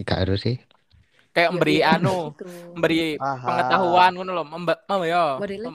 [0.03, 0.59] gak harus sih
[1.33, 2.45] Kayak Iya, memberi iya, anu, gitu.
[2.77, 3.41] memberi Aha.
[3.41, 5.39] pengetahuan ngono lho, memba, mem ya.
[5.39, 5.71] Modelnya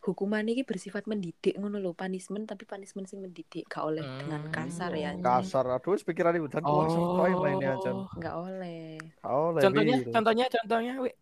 [0.00, 4.96] hukuman ini bersifat mendidik ngono lho, punishment tapi punishment sing mendidik, gak oleh dengan kasar
[4.96, 5.12] ya.
[5.12, 7.20] Hmm, Kasar aduh pikiran ibu dan langsung Oh.
[7.20, 7.90] koyo main aja.
[8.16, 8.96] Enggak oleh.
[9.20, 10.12] Oh, Contohnya, lebih.
[10.14, 11.12] contohnya, contohnya, wi.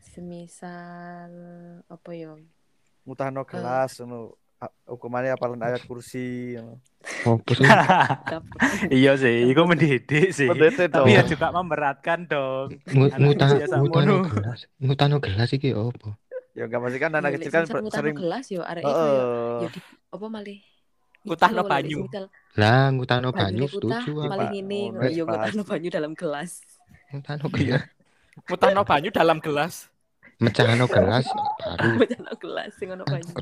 [0.00, 1.32] Semisal
[1.84, 2.32] apa ya?
[3.04, 4.32] Mutahno gelas ngono.
[4.32, 4.43] A-
[4.84, 6.54] Hukumannya apalan ayat kursi.
[6.56, 7.40] Apa?
[8.24, 8.48] Gap-
[8.94, 10.48] iya sih, itu mendidik sih.
[10.48, 12.74] Tapi ya juga memberatkan dong.
[12.86, 14.60] Ngu- Anak Nguta kecil sama ngutano gelas.
[14.76, 16.16] Ngutano gelas iki opo?
[16.54, 18.94] Ya enggak pasti kan Ya, anak lek kecil kan ngutano sering gelas yo arek iku
[18.94, 19.24] yo
[19.66, 19.70] ya
[20.14, 20.58] apa malih
[21.24, 21.98] lek banyu.
[22.54, 25.34] Lah ngutano banyu setuju Oh, ngono wes yo pas.
[25.50, 26.50] ngutahno banyu dalam gelas.
[27.10, 27.82] Ngutano gelas.
[28.46, 29.74] Mutano banyu dalam gelas.
[30.42, 31.26] Mecahno gelas
[31.58, 31.86] baru.
[31.98, 33.34] Ngutahno gelas sing ono banyu.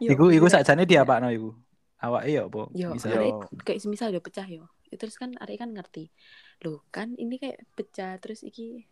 [0.00, 1.50] Iku iku sakjane diapakno iku?
[1.96, 2.62] Awake ya apa?
[2.76, 3.48] Yo, Misal.
[3.64, 4.68] Kayak semisal yo pecah yo.
[4.92, 6.12] Ya, Terus kan arek kan ngerti.
[6.60, 8.84] Loh, kan ini kayak pecah terus iki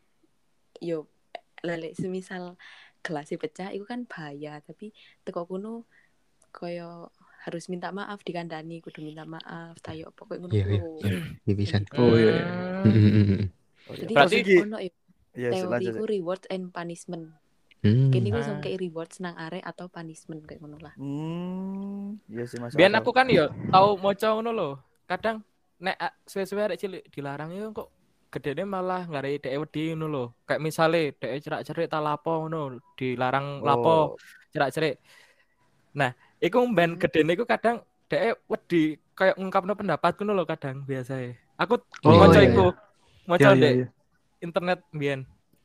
[0.81, 1.07] yo
[1.61, 2.57] lele semisal
[3.05, 5.85] gelasnya pecah itu kan bahaya, tapi teko kuno
[6.49, 7.13] koyo
[7.45, 10.81] harus minta maaf dikandani kudu minta maaf tayo pokoknya ngono Iya, iya.
[10.81, 11.01] kuwi.
[11.45, 11.77] Iya bisa.
[11.93, 12.33] Oh, iya.
[12.33, 12.41] Iya.
[14.01, 14.93] Jadi Berarti- Terus iki ono yo
[15.37, 17.37] ya ku reward and punishment.
[17.85, 18.11] Mm.
[18.11, 18.45] Kene ku Ah.
[18.45, 20.95] sing kayak reward senang arek atau punishment kayak ngono lah.
[20.97, 22.73] Hmm, iya sih Mas.
[22.73, 24.69] Biar aku kan yo tau moco ngono lho.
[25.05, 25.45] Kadang
[25.77, 27.93] nek suwe-suwe arek cilik dilarang yo kok
[28.33, 30.25] gedene malah ngarei dhek wedi ngono lho.
[30.43, 34.17] Kayak misale dhek cerak-cerik ta lapo ngono, dilarang lapo
[34.51, 34.99] cerak-cerik.
[35.95, 37.01] Nah, iku ben Hmm.
[37.01, 41.37] gedene iku kadang dhek wedi kayak ngungkapno pendapat ngono lho kadang biasae.
[41.55, 42.67] Aku Oh, moco iya, iku.
[43.25, 43.87] Moco Iya, iya, ndek iya.
[44.43, 45.21] internet biyen.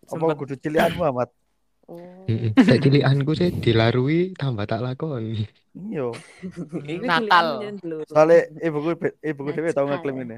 [0.06, 1.30] Apa kudu cilianmu amat?
[1.90, 1.98] Oh.
[2.54, 5.50] Nek cilikanku sih dilarui tambah tak lakoni.
[5.74, 6.14] Iya.
[7.02, 7.66] Natal.
[7.82, 8.06] dulu.
[8.06, 8.94] Soalnya ibuku
[9.26, 10.38] ibuku dhewe tau ngeklaim ini.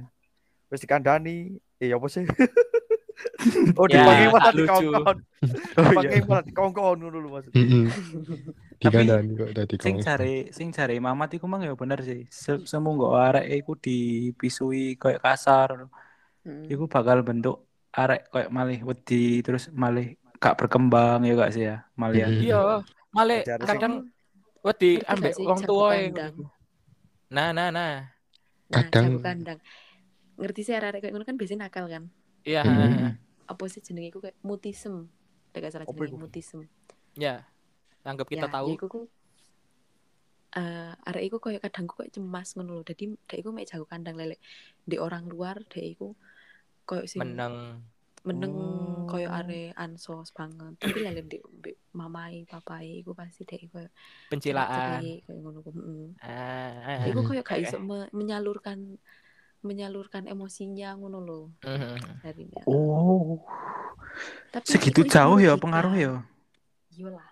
[0.71, 2.23] Wis dikandani, eh apa sih?
[3.79, 4.63] oh, Ya, dipanggil malah tak lucu.
[4.63, 5.17] dikongkon.
[5.75, 5.91] Oh, iya.
[5.91, 7.45] Dipanggil malah dikongkon ngono lho Mas.
[8.79, 10.07] Dikandani kok tadi Sing kongkon.
[10.07, 12.23] cari sing cari Mamat iku mang ya bener sih.
[12.31, 15.91] Se semunggo arek iku dipisui koyo kasar.
[16.41, 16.65] Hmm.
[16.65, 21.85] Iku bakal bentuk arek koyo malih wedi terus malih gak berkembang ya gak sih ya
[21.93, 22.33] malian.
[22.33, 22.41] Mm.
[22.41, 22.61] Iya,
[23.13, 24.09] malah kadang
[24.65, 26.35] wedi ambek wong jago tua kandang?
[27.29, 28.09] Nah, nah, nah.
[28.67, 29.59] Nah, Kadang- jago kandang.
[30.41, 32.09] Ngerti sih arek kayak ngono kan biasanya nakal kan.
[32.41, 33.21] Iya, Mm.
[33.45, 35.07] Apa sih jenenge iku kayak mutism.
[35.53, 36.65] Gak salah jenenge mutism.
[37.13, 37.45] ya.
[38.01, 38.67] Anggap kita ya, tahu.
[38.73, 39.01] Ya iku ku
[40.51, 42.83] eh arek iku koyo kadang koyo cemas ngono lho.
[42.83, 44.41] Dadi dek iku mek jago kandang lelek
[44.83, 46.17] di orang luar dek iku
[46.83, 47.85] koyo sing Meneng.
[48.21, 49.09] Meneng Oh.
[49.09, 50.77] koyo are ansos banget.
[50.77, 51.37] Tapi lelek di
[51.91, 53.89] mamai papai iku pasti dek koyo
[54.29, 55.01] Pencilaan.
[55.25, 55.69] koyo ngono ku.
[55.73, 56.13] heeh.
[56.21, 57.65] Ah, Iku koyo gak Oke.
[57.65, 58.95] iso me- menyalurkan
[59.61, 61.41] menyalurkan emosinya ngono lho
[62.21, 63.41] dari Oh,
[64.49, 66.13] Tapi segitu jauh ya pengaruh ya.
[66.91, 67.29] Iya lah.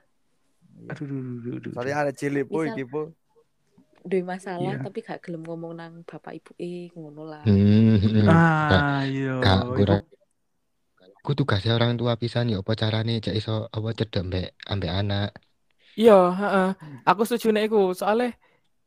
[0.90, 1.72] Aduh, aduh, aduh, aduh.
[1.76, 3.12] Soalnya ada cilik iki po.
[4.00, 4.82] Duwe masalah Iya.
[4.82, 7.44] tapi gak gelem ngomong nang bapak ibu eh ngono lah.
[7.44, 8.28] Mm, mm.
[8.32, 9.38] Ah, iya.
[9.44, 10.04] Kak, kurang.
[11.20, 15.30] Ku tugasnya orang tua pisan yo apa carane cek iso apa cedek mbek ambek anak.
[16.00, 16.70] Iya, heeh.
[17.04, 17.92] Aku setuju nek iku.
[17.92, 18.32] Soalnya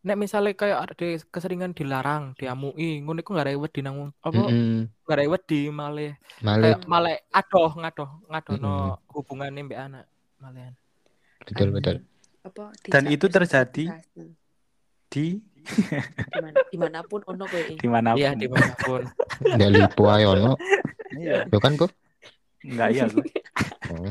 [0.02, 0.94] nek misalnya kayak ada
[1.30, 4.90] keseringan dilarang, diamui, ngono iku gak wedi nang apa Mm-mm.
[5.06, 9.12] gak ada wedi malah Malah kayak malah adoh ngadoh ngadono Mm-mm.
[9.14, 10.04] hubungane mbek anak
[10.42, 10.74] malian.
[11.46, 11.96] betul Anu, betul.
[12.42, 13.84] Apa Dan itu terjadi
[15.06, 15.26] di
[15.62, 17.78] Di mana, di mana pun ono kowe eh.
[17.78, 18.18] di mana pun.
[18.18, 19.02] Iya, di mana pun.
[19.70, 20.58] Lipo ae ono.
[21.14, 21.46] Iya.
[21.46, 21.94] Yo kan kok.
[22.62, 23.20] Enggak iya aku.
[23.92, 24.10] Oh.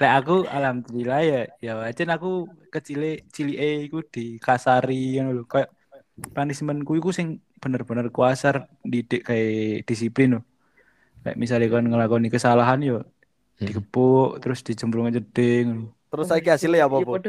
[0.00, 5.44] Lek aku alhamdulillah ya ya wajan aku kecile cilike iku dikasari ngono lho.
[5.44, 5.70] Kayak
[6.32, 10.44] punishmentku iku sing bener-bener kuasar didik kayak disiplin loh.
[11.22, 12.98] Kayak misalnya kan ngelakoni kesalahan yo
[13.62, 13.68] Hmm.
[13.68, 15.86] dikepuk terus dijemplung jeding.
[16.10, 17.28] Terus saiki hasilnya apa Iya, podo.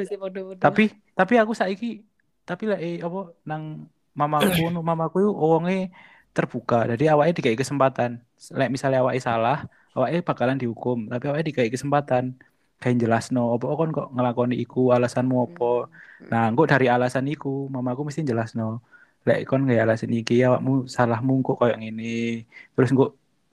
[0.57, 2.01] Tapi tapi aku saiki
[2.47, 3.85] tapi lek eh, apa nang
[4.17, 5.93] mamaku no mamaku yo wonge
[6.33, 6.89] terbuka.
[6.89, 8.23] Jadi awake dikai kesempatan.
[8.55, 12.37] Lek misalnya awake salah, awake bakalan dihukum, tapi awake dikai kesempatan.
[12.81, 15.87] Kayak jelasno apa kon kok ngelakoni iku alasanmu apa.
[15.87, 16.27] Hmm.
[16.31, 18.83] Nah, engko dari alasan iku, mamaku mesti jelasno.
[19.23, 22.43] Lek kon nggak alasan iki awakmu salahmu kok koyo ngene.
[22.75, 23.05] Terus engko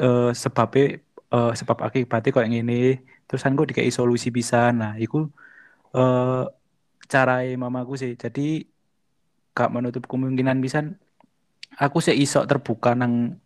[0.02, 0.98] eh, sebabnya
[1.34, 3.06] eh, sebab akibatnya koyo ngene.
[3.30, 4.74] Terus kan engko dikai solusi bisa.
[4.74, 5.30] Nah, iku
[5.94, 6.44] eh
[7.10, 8.12] carai mamaku sih.
[8.18, 8.66] Jadi
[9.54, 10.78] gak menutup kemungkinan bisa
[11.76, 13.38] aku sih iso terbuka nang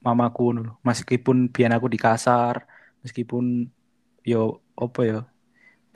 [0.00, 0.74] mamaku lho.
[0.82, 2.64] Meskipun biyen aku dikasar,
[3.04, 3.68] meskipun
[4.24, 5.20] yo apa ya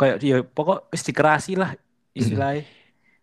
[0.01, 1.77] kayak ya pokok wis dikerasi lah
[2.17, 2.65] istilahnya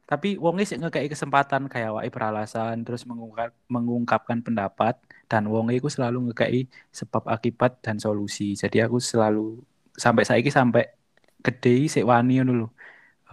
[0.05, 4.99] tapi wonge sih ngekei kesempatan kayak wae beralasan terus mengungkap mengungkapkan pendapat
[5.31, 9.63] dan wonge iku selalu ngekei sebab akibat dan solusi jadi aku selalu
[9.97, 10.83] sampai saiki sampai
[11.41, 12.67] gede sik wani ngono lho.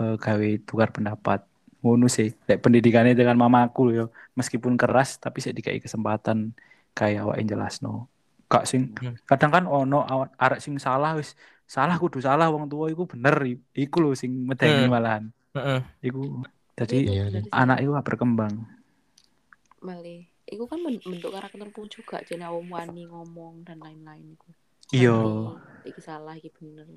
[0.01, 1.45] Eh, gawe tukar pendapat.
[1.85, 2.35] Ngono sih.
[2.49, 4.05] Lek pendidikannya dengan mamaku yo,
[4.39, 6.55] meskipun keras tapi sik dikai kesempatan
[6.99, 8.11] kayak awake jelasno.
[8.49, 9.15] Kak sing Hmm.
[9.23, 13.39] kadang kan ono awa- arek sing salah wis salah kudu salah wong tua iku bener
[13.73, 14.91] iku lho sing medeni Hmm.
[14.91, 15.25] malahan.
[15.55, 15.81] Heeh.
[16.03, 16.43] Iku
[16.75, 17.53] jadi Iya, bener sih.
[17.53, 18.55] anak itu berkembang.
[19.79, 20.27] Malih.
[20.49, 24.49] Iku kan bentuk karakterku juga jadi awam wani ngomong dan lain-lain iku.
[24.91, 25.19] Iya.
[25.85, 26.89] Iki salah iki bener.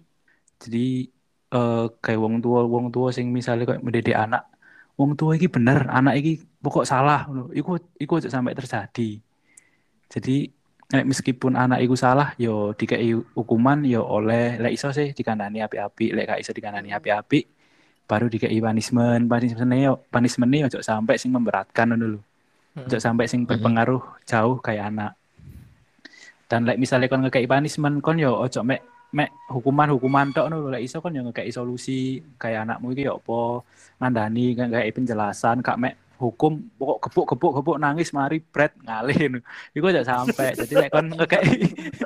[0.57, 1.11] Jadi
[1.51, 4.47] eh kayak wong tua wong tua sing misalnya kayak mendidik anak
[4.95, 7.51] wong tua iki bener anak iki pokok salah ngono.
[7.51, 9.19] Iku iku aja sampai terjadi.
[10.11, 10.51] Jadi
[10.91, 16.11] nek meskipun anak iku salah yo dikei hukuman yo oleh lek iso sih dikandani api-api
[16.11, 16.99] lek gak iso dikandani Hmm.
[16.99, 17.39] api-api
[18.03, 22.21] baru dikei punishment punishment yo punishment yo sampai sing memberatkan ngono lho.
[22.71, 25.15] Ojo sampai sing berpengaruh jauh kayak anak.
[26.51, 28.83] Dan lek misalnya kon ngekei punishment kon yo ojo mek
[29.15, 30.69] mek hukuman-hukuman tok ngono lho.
[30.75, 33.63] lek iso kon yo ngekei solusi kayak anakmu iki yo apa
[34.03, 39.41] ngandani ngekei penjelasan kak mek hukum pokok gebuk gebuk gebuk nangis mari bret ngalih.
[39.73, 40.53] Iku ojo sampai.
[40.53, 41.57] Jadi lek kon ngekei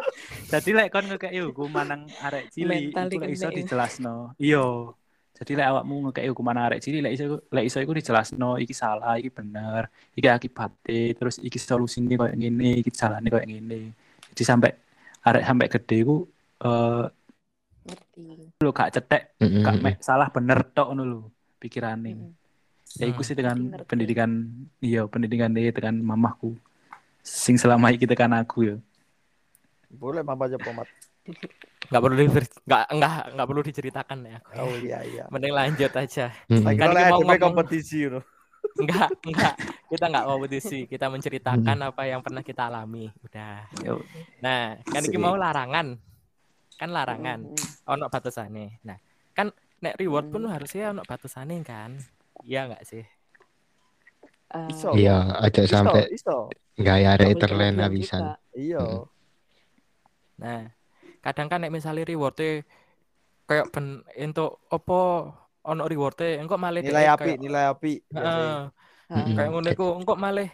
[0.52, 4.16] Jadi lek kon ngekei hukuman nang arek cilik iku lek iso dijelasno.
[4.40, 4.96] Iya.
[5.36, 9.20] Jadi lek awakmu ngekei hukuman arek cilik lek iso lek iso iku dijelasno iki salah,
[9.20, 13.92] iki bener, iki akibatnya, terus iki solusine koyo ngene, iki jalane koyo ngene.
[14.32, 14.72] Jadi sampai
[15.28, 16.16] arek sampai gede iku
[16.64, 17.06] eh
[18.64, 19.62] lho gak cetek, Mm-mm.
[19.62, 21.20] gak mek salah bener tok ngono lho
[21.60, 22.32] pikirane.
[22.96, 23.28] Ya iku Hmm.
[23.28, 24.30] sih dengan Ngerti, pendidikan
[24.80, 26.56] iya pendidikan dia tekan mamahku.
[27.20, 28.76] Sing selama iki tekan aku ya.
[29.90, 30.88] Boleh mama aja pomat.
[31.86, 34.38] Nggak perlu di nggak nggak nggak perlu diceritakan ya.
[34.40, 34.50] aku.
[34.58, 35.24] Oh iya iya.
[35.30, 36.34] Mending lanjut aja.
[36.48, 38.24] Lagi Kan kita mau ngomong- kompetisi you know.
[38.82, 39.54] Enggak, enggak.
[39.86, 40.80] Kita enggak kompetisi.
[40.86, 43.14] Kita menceritakan apa yang pernah kita alami.
[43.22, 43.62] Udah.
[43.80, 44.02] Yo.
[44.42, 45.22] Nah, kan iki Sip.
[45.22, 45.94] mau larangan.
[46.74, 47.40] Kan larangan.
[47.46, 47.88] Mm-mm.
[47.88, 48.82] Ono batasane.
[48.82, 48.98] Nah,
[49.32, 50.52] kan nek reward pun Hmm.
[50.52, 51.94] harusnya ono batasane kan.
[52.44, 53.04] Iya enggak sih?
[54.52, 54.90] Eh, Iso.
[54.92, 56.52] Iya, aja sampai iso.
[56.76, 58.22] nggak ya nggak berlebihan pisan.
[58.22, 58.34] juga.
[58.52, 58.80] Iya.
[58.84, 59.04] Mm.
[60.36, 60.62] Nah,
[61.24, 62.68] kadang kan nek misalnya rewardnya
[63.46, 65.32] kayak ben untuk opo
[65.64, 67.94] ono rewardnya engkau malah Nilai api, kayak- nilai api.
[68.12, 68.56] Heeh.
[69.06, 69.36] Mm-mm.
[69.38, 70.50] kayak ngono iku engko malih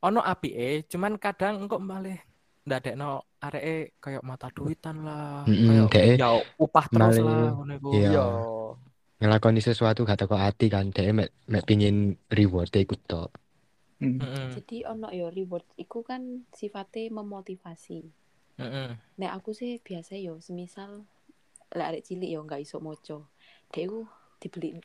[0.00, 2.16] ono apike cuman kadang engko malih
[2.64, 7.90] ndadekno areke kayak mata duitan lah Mm-mm, kayak dek ya upah terus lah ngono iku
[7.92, 8.24] Iya.
[9.20, 13.30] Ngelakoni sesuatu gak teko hati kan dia mek mek pingin reward ikut tok
[14.00, 14.16] Mm.
[14.16, 14.48] Heeh.
[14.56, 18.00] Jadi ono yo reward iku kan sifatnya memotivasi.
[18.56, 18.96] Heeh.
[19.20, 21.04] Nek aku sih biasa yo semisal
[21.76, 23.28] lek arek cilik yo nggak iso moco.
[23.68, 24.08] Dek iku
[24.40, 24.80] dibeli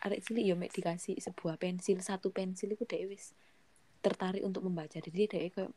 [0.00, 3.36] arek cilik yo mek dikasih sebuah pensil, satu pensil iku dek wis
[4.00, 4.96] tertarik untuk membaca.
[4.96, 5.70] Jadi dek kayak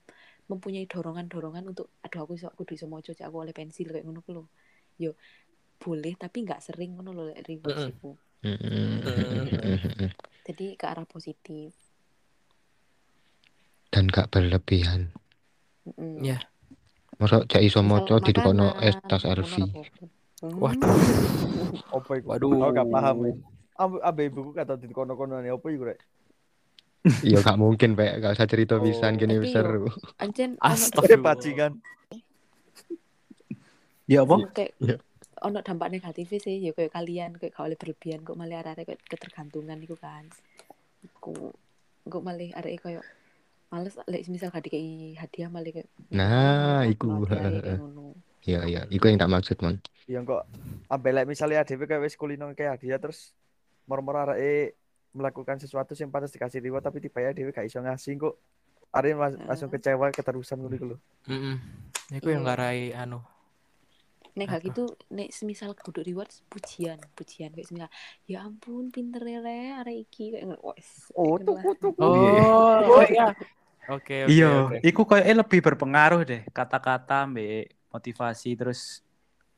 [0.47, 4.23] mempunyai dorongan-dorongan untuk aduh aku iso aku iso moco cek aku oleh pensil kayak ngono
[4.23, 4.47] ku lho.
[4.95, 5.19] Yo
[5.81, 7.91] boleh tapi nggak sering ngono lho lek reward Mm-mm.
[7.97, 8.11] iku.
[8.45, 8.89] Mm-mm.
[10.47, 11.73] Jadi ke arah positif.
[13.91, 15.11] dan gak berlebihan.
[15.99, 16.39] Iya.
[17.19, 19.27] masa cak iso di kono makanan, es tas.
[19.27, 20.57] Hmm.
[20.57, 20.95] Waduh.
[21.99, 22.27] Apa iku?
[22.33, 22.49] Waduh.
[22.55, 23.15] Aku gak paham.
[23.27, 23.33] ya.
[23.81, 25.99] Ambe ibuku kata di kono-kono apa iku rek?
[27.27, 29.89] iya gak mungkin pak gak usah cerita Oh, pisan gini seru
[30.21, 31.17] Ancen ono Astaga.
[31.17, 31.73] Bajingan.
[34.05, 34.37] Ya apa?
[34.53, 34.97] kayak Iya.
[35.41, 39.01] Ono dampak negatif sih ya kayak kalian kayak gak oleh berlebihan kok malah arek kayak
[39.09, 40.29] ketergantungan itu kan
[41.17, 41.49] ku
[42.05, 43.03] kok malah arek kayak
[43.67, 47.81] males lek misal gak dikai hadiah malah kayak nah "Hmm, iku aku kayak
[48.45, 50.43] iya iya iku yang tak maksud mon Iya kok
[50.87, 53.33] ambe lek misalnya ADW kayak wis kulino kayak hadiah terus
[53.85, 54.77] moro-moro arek
[55.11, 58.35] melakukan sesuatu yang pantas dikasih reward tapi tiba ya Dewi gak iso ngasih kok
[58.91, 60.97] Arek mas- langsung kecewa keterusan ngono iku lho.
[61.23, 61.55] Heeh.
[62.11, 62.47] Iku yang Iya.
[62.51, 63.23] ngarai anu.
[64.37, 64.81] Nek gak gitu
[65.17, 67.89] nek semisal kudu reward pujian pujian kayak semisal
[68.31, 70.47] ya ampun pinter ya le arek iki kayak
[71.19, 71.65] Oh, kayak tuku ngono lah.
[71.83, 72.01] tuku.
[72.03, 73.25] Oh, oh iya.
[73.91, 74.31] Oke, oke.
[74.31, 74.77] Iya, oke.
[74.87, 78.79] iku kayaknya lebih berpengaruh deh kata-kata mbek motivasi terus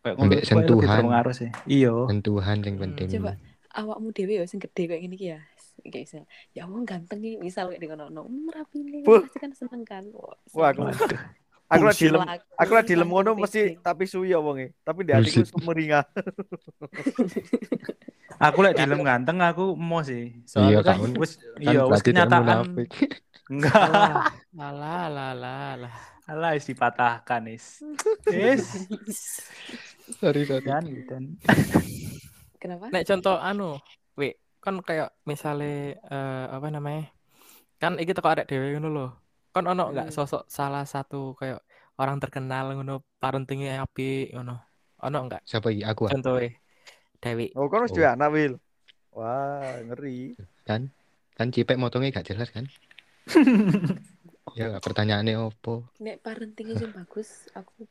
[0.02, 0.82] kayak lebih sentuhan.
[0.90, 1.50] berpengaruh sih.
[1.70, 1.94] Iya.
[2.10, 3.08] Sentuhan yang Hmm, penting.
[3.14, 3.32] coba
[3.80, 5.40] awakmu dewe ya sing gede kayak gini ya
[5.84, 6.24] kayak misal
[6.58, 9.84] ya wong ganteng nih misal kayak di kono no hmm, rapi nih pasti kan seneng
[9.86, 10.04] kan
[10.54, 10.84] Wah, aku.
[11.72, 14.76] Aku lah Bullshit dilem lah, aku lah kan dilem ngono mesti tapi suwi ya wonge.
[14.84, 15.52] Tapi di hatiku Bullshit.
[15.54, 16.06] sumeringah.
[18.42, 20.34] Aku lek dilem ganteng aku mau sih.
[20.58, 22.90] Iya, Soalnya kan wis Kan iya wis kenyataan munafik.
[23.54, 23.76] enggak.
[24.58, 25.96] Alah, alah, alah, alah.
[26.28, 27.80] Alah wis dipatahkan is.
[28.32, 28.68] Is.
[30.20, 30.66] sorry sorry.
[30.66, 31.24] Dan dan
[32.60, 33.80] kenapa Nek contoh anu,
[34.20, 37.12] we kan kayak misalnya eh, apa namanya?
[37.80, 39.08] Kan iki teko arek dhewe ngono lho.
[39.54, 40.16] Kan ono enggak Hmm.
[40.16, 41.62] sosok salah satu kayak
[41.96, 44.58] orang terkenal ngono parentingnya apik ngono.
[45.00, 45.86] Ono enggak Siapa iki?
[45.86, 46.10] Aku.
[46.10, 46.12] ah?
[46.12, 46.50] contohnya?
[47.22, 47.54] Dewi.
[47.56, 48.04] Oh, kan wis Oh.
[48.04, 48.54] anak, Wil.
[49.14, 50.36] Wah, ngeri.
[50.66, 50.90] Kan
[51.34, 52.66] kan cipek motongnya gak jelas kan?
[54.60, 55.88] ya pertanyaannya opo?
[55.98, 57.88] Nek parentingnya sing bagus, aku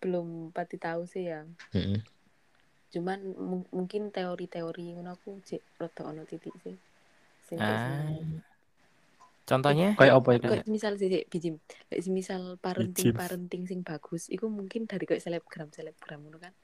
[0.00, 1.44] belum pati tahu sih ya.
[1.70, 2.00] Heeh.
[2.90, 6.74] Cuman mung- mungkin teori-teori ngono aku cek rada ono titik sih.
[7.46, 8.10] Sing Ah.
[9.50, 9.98] Contohnya?
[9.98, 10.46] Kayak apa itu?
[10.46, 11.54] Kayak misal sih sih, bijim,
[11.90, 13.18] kayak misal parenting Bijim.
[13.18, 16.54] parenting sing bagus, iku mungkin dari kayak selebgram selebgram ngono kan.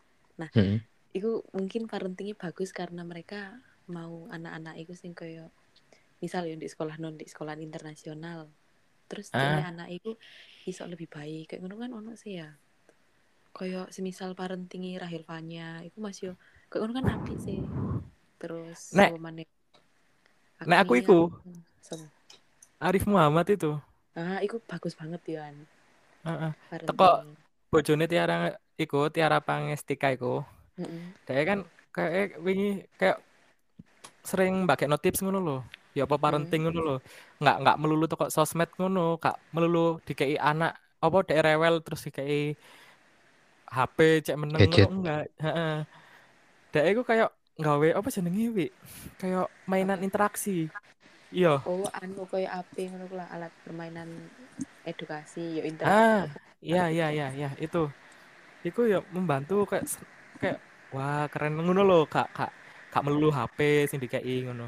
[0.55, 0.87] Heeh.
[1.11, 3.59] Iku mungkin parentingnya bagus karena mereka
[3.91, 5.51] mau anak-anak iku sing kayak
[6.23, 8.47] misal ya di sekolah non di sekolah internasional.
[9.11, 9.43] Terus Ah.
[9.59, 10.15] jadi anak iku
[10.65, 12.55] iso lebih baik kayak ngono kan ono sih ya.
[13.51, 16.35] Kayak semisal parentingi Rahel Fanya iku masih yo
[16.69, 17.59] kayak ngono kan apik sih.
[18.37, 19.17] Terus Nek-
[20.63, 21.19] nek aku iku.
[21.81, 22.07] Sama.
[22.77, 23.77] Arif Muhammad itu.
[24.13, 25.49] Ah, iku bagus banget ya.
[26.25, 26.51] Heeh.
[26.69, 26.89] Parenting.
[26.89, 27.21] Teko-
[27.67, 30.41] Bojone Tiara iku Tiara Pangestika iku.
[30.77, 31.13] Heeh.
[31.25, 31.59] Dia kan
[31.93, 33.21] kayak wingi kayak
[34.21, 35.61] sering pakai notips ngono loh.
[35.97, 36.99] Ya apa parenting ngono loh.
[37.41, 42.57] Nggak nggak melulu toko sosmed ngono, kak melulu dikei anak apa dek rewel terus dikei
[43.67, 45.25] HP cek meneng ngono enggak.
[45.41, 45.75] Heeh.
[46.73, 48.67] Dek iku kayak gawe apa jenenge wi?
[49.17, 50.69] Kayak mainan interaksi.
[51.37, 51.61] Iya.
[51.69, 54.09] Oh, anu koyo AP ngono ku lah alat permainan
[54.89, 55.93] edukasi ya internet.
[55.93, 56.25] Ah,
[56.65, 57.93] iya iya iya iya itu.
[58.65, 59.85] Iku ya membantu kayak
[60.41, 60.59] kayak
[60.97, 62.49] wah keren ngono loh kak kak
[62.89, 64.65] kak melulu HP sing dikei ngono.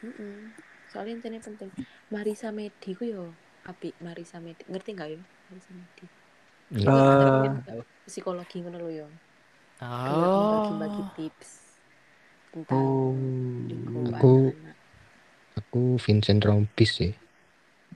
[0.00, 0.56] Heeh.
[0.88, 1.68] Soalnya intine penting.
[2.08, 3.28] Marisa Medi ku yo
[3.68, 4.64] apik Marisa Medi.
[4.64, 5.20] Ngerti enggak yo?
[5.52, 6.04] Marisa Medi.
[6.80, 7.54] Mungkin
[8.08, 9.06] psikologi ngono lho yo.
[9.76, 11.10] Kayak bagi-bagi Oh.
[11.12, 11.50] tips
[12.56, 13.12] tentang Oh.
[13.68, 14.76] lingkungan Aku- anak.
[15.58, 17.12] Aku Vincent Rompis sih.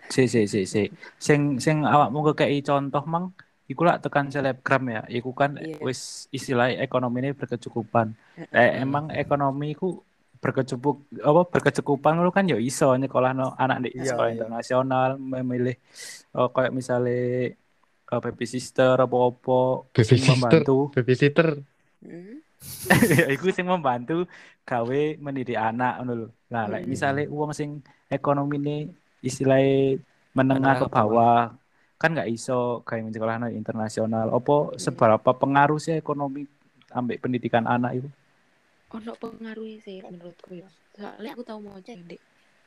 [0.08, 0.90] Si si si si.
[1.16, 3.30] Sing sing awakmu kekei contoh mang
[3.64, 5.02] iku lak tekan selebgram ya.
[5.08, 5.78] Iku kan Iya.
[5.80, 8.12] wis istilah ekonomi ini berkecukupan.
[8.50, 10.02] Eh, emang ekonomi ku
[10.42, 14.34] berkecupuk apa berkecukupan lu kan ya iso nyekolahno anak di Iya, sekolah iya.
[14.36, 15.78] internasional memilih
[16.34, 17.54] oh, kayak misalnya
[18.10, 20.34] uh, baby sister apa-apa Baby sing sister.
[20.34, 21.48] membantu Babysitter.
[22.02, 22.42] Heeh.
[23.34, 24.26] iku sing membantu
[24.68, 26.28] gawe mendidik anak ngono lho.
[26.52, 26.92] Nah, like Hmm.
[26.92, 27.70] misalnya uang sing
[28.10, 28.76] ekonomi ini
[29.22, 29.98] istilahnya
[30.36, 31.54] menengah ke bawah.
[32.02, 34.26] kan nggak iso kayak menyekolahno internasional.
[34.34, 36.42] Apa seberapa pengaruh sih ekonomi
[36.90, 38.08] ambek pendidikan anak itu?
[38.92, 42.20] ono pengaruhnya sih menurutku ya soalnya aku tahu mau Dek.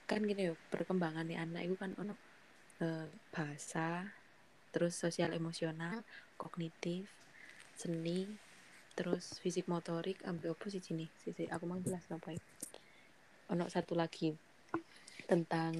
[0.09, 2.13] kan gini ya perkembangannya anak itu kan ono
[2.81, 4.09] eh, bahasa
[4.73, 6.01] terus sosial emosional
[6.41, 7.05] kognitif
[7.77, 8.19] seni
[8.95, 11.05] terus fisik motorik ambil apa sih sini.
[11.19, 12.41] Sisi aku mau jelas apa ya?
[13.53, 14.33] Ono satu lagi
[15.29, 15.73] tentang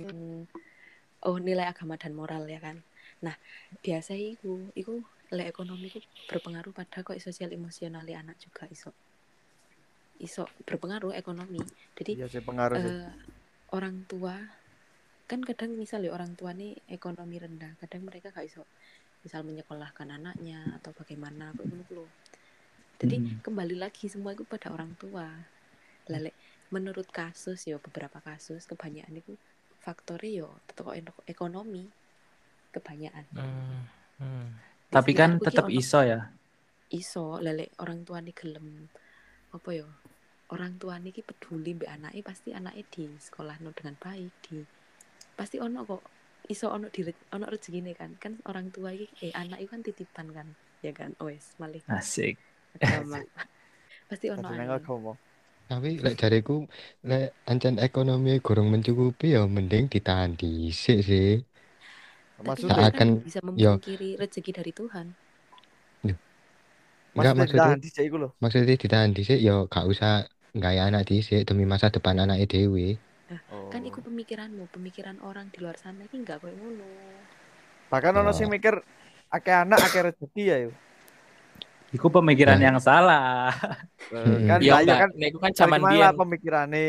[1.26, 2.78] oh nilai agama dan moral ya kan?
[3.26, 3.36] Nah
[3.82, 5.02] biasa itu itu
[5.32, 6.00] nilai ekonomi itu
[6.30, 8.92] berpengaruh pada kok sosial emosional anak juga iso.
[10.20, 11.60] Iso berpengaruh ekonomi.
[11.98, 12.94] Jadi Iya sih pengaruh sih.
[12.94, 13.12] eh,
[13.74, 14.36] orang tua
[15.26, 18.62] kan kadang misal ya orang tua nih ekonomi rendah kadang mereka gak iso
[19.26, 22.06] misal menyekolahkan anaknya atau bagaimana kok ku lho.
[23.02, 23.40] Jadi Hmm.
[23.46, 25.28] kembali lagi semua itu pada orang tua
[26.12, 26.32] lale
[26.76, 29.34] menurut kasus ya beberapa kasus kebanyakan itu
[29.86, 31.84] faktornya yo teko eno- ekonomi
[32.76, 33.86] kebanyakan Hmm,
[34.20, 34.42] hmm.
[34.94, 36.20] Tapi kan tetap iso ya.
[37.00, 38.68] iso lele orang tua nih gelem
[39.56, 39.88] apa yo
[40.56, 44.58] orang tua nih peduli mbak anaknya pasti anaknya di sekolah no dengan baik di
[45.40, 46.04] pasti ono kok
[46.54, 47.02] iso ono di
[47.36, 50.48] ono rezeki kan kan orang tua ini eh anak itu kan titipan kan
[50.86, 52.40] ya kan wes malih Asik.
[52.78, 53.18] Agama
[54.10, 55.12] pasti ono agama.
[55.70, 56.54] Tapi lek jariku
[57.10, 61.28] lek ancen ekonomi kurang mencukupi ya mending ditahan dhisik sih.
[62.36, 63.46] tapi Maksudnya Tak kita kan akan- bisa yo.
[63.48, 65.08] memungkiri rezeki dari Tuhan
[67.16, 68.30] Enggak maksudnya maksudnya ditahan dhisik iku lho.
[68.44, 70.12] maksudnya ditahan dhisik ya gak usah
[70.64, 73.00] gaya anak dhisik demi masa depan anak dhewe.
[73.50, 73.68] Oh.
[73.74, 76.86] kan itu pemikiranmu pemikiran orang di luar sana ini nggak kayak ngono
[77.92, 78.38] Bahkan ono Ya.
[78.38, 78.74] sing mikir
[79.36, 80.72] akeh anak akeh rezeki ya yo.
[81.96, 82.66] Iku pemikiran Nah.
[82.68, 83.56] yang salah.
[84.12, 84.46] Mm-mm.
[84.46, 86.14] Kan Iya ya kan nek iku kan ke mana biyen.
[86.14, 86.86] pemikirane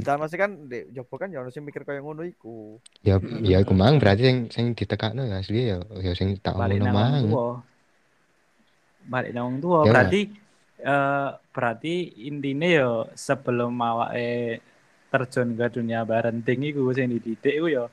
[0.00, 2.80] dan masih kan di Jopo kan ya ono sing mikir kaya ngono iku.
[3.04, 3.44] Ya Mm-mm.
[3.44, 7.28] ya iku mang berarti sing sing ditekakno ya asli ya ya sing tak wong mang.
[9.06, 9.78] Balik nang wong tua.
[9.84, 9.92] Ya.
[9.92, 10.20] Berarti
[10.76, 11.94] eh berarti
[12.26, 14.60] intinya ya sebelum awake
[15.06, 17.84] terjun ke dunia parenting iku sing dididik iku ya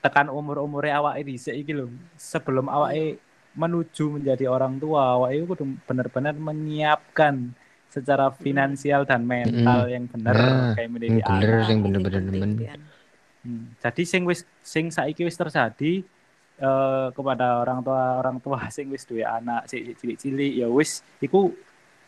[0.00, 1.86] tekan umur-umure awake dhisik iki lho.
[2.18, 3.20] Sebelum awake
[3.52, 7.50] menuju menjadi orang tua, awake iku kudu benar-benar menyiapkan
[7.90, 11.50] secara finansial dan mental yang benar Nah, kayak mendidik bener.
[11.58, 11.68] anak.
[11.68, 12.50] Ini bener-bener nemen.
[12.54, 12.80] Pian.
[13.40, 16.04] Hmm, Jadi sing wis sing saiki wis terjadi
[16.60, 21.50] eh, kepada orang tua orang tua sing wis duwe anak cilik-cilik ya wis iku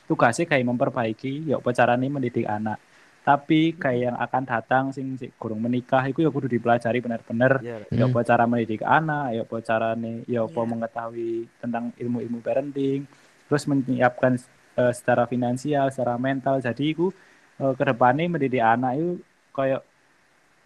[0.06, 2.78] tugasnya kayak memperbaiki ya apa carane mendidik anak.
[3.22, 7.86] Tapi kayak yang akan datang sing sing kurang menikah itu ya kudu dipelajari benar-benar Iya,
[7.86, 8.10] ya Hmm.
[8.10, 10.68] apa cara mendidik anak, ya apa carane, ya apa Iya.
[10.68, 13.06] mengetahui tentang ilmu-ilmu parenting,
[13.46, 14.42] terus menyiapkan
[14.72, 16.58] eh, secara finansial, secara mental.
[16.58, 17.12] Jadi itu
[17.54, 19.84] ke depannya mendidik anak itu kayak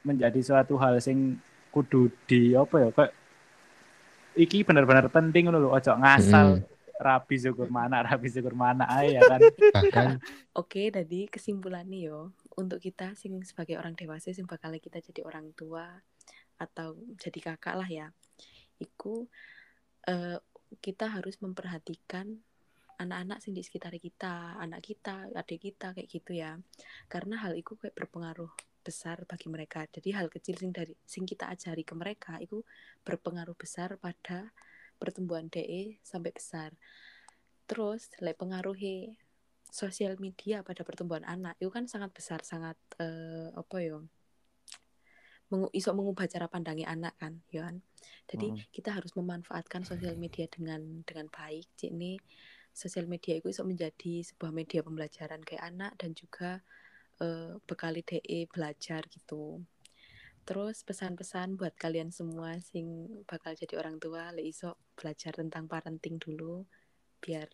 [0.00, 1.36] menjadi suatu hal sing
[1.68, 3.12] kudu di apa ya kayak
[4.34, 6.62] iki benar-benar penting loh ojo ngasal
[6.96, 9.40] rabi syukur mana rabi syukur mana ae ya kan
[9.74, 10.08] Bahkan
[10.54, 15.52] Oke, jadi kesimpulannya yo untuk kita sing sebagai orang dewasa sing bakal kita jadi orang
[15.52, 15.86] tua
[16.56, 18.08] atau jadi kakak lah ya.
[18.80, 19.28] Iku
[20.08, 20.40] eh,
[20.80, 22.40] kita harus memperhatikan
[22.96, 26.56] anak-anak sing di sekitar kita, anak kita, adik kita kayak gitu ya.
[27.12, 28.50] Karena hal itu kayak berpengaruh
[28.80, 29.84] besar bagi mereka.
[29.90, 32.64] Jadi hal kecil sing dari sing kita ajari ke mereka itu
[33.04, 34.48] berpengaruh besar pada
[34.96, 36.72] pertumbuhan DE sampai besar.
[37.66, 39.18] Terus, like pengaruhi
[39.76, 44.00] sosial media pada pertumbuhan anak itu kan sangat besar sangat eh, apa ya
[45.46, 47.76] mengu iso mengubah cara pandangnya anak kan ya kan?
[48.26, 48.66] Jadi Mm.
[48.74, 51.90] kita harus memanfaatkan sosial media dengan dengan baik Cik.
[51.94, 52.12] Ini
[52.74, 56.64] sosial media itu iso menjadi sebuah media pembelajaran kayak anak dan juga
[57.22, 59.62] eh, bekali DE belajar gitu.
[60.46, 62.86] Terus pesan-pesan buat kalian semua sing
[63.26, 66.66] bakal jadi orang tua le iso belajar tentang parenting dulu
[67.22, 67.50] biar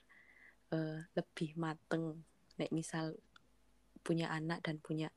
[0.76, 2.04] eh, lebih mateng
[2.58, 3.06] nek misal
[4.06, 5.08] punya anak dan punya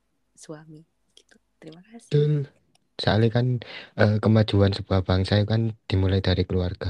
[0.43, 0.81] suami
[1.17, 2.33] gitu terima kasih betul.
[3.01, 3.47] Soalnya kan
[4.01, 6.87] eh, kemajuan sebuah bangsa itu kan dimulai dari keluarga.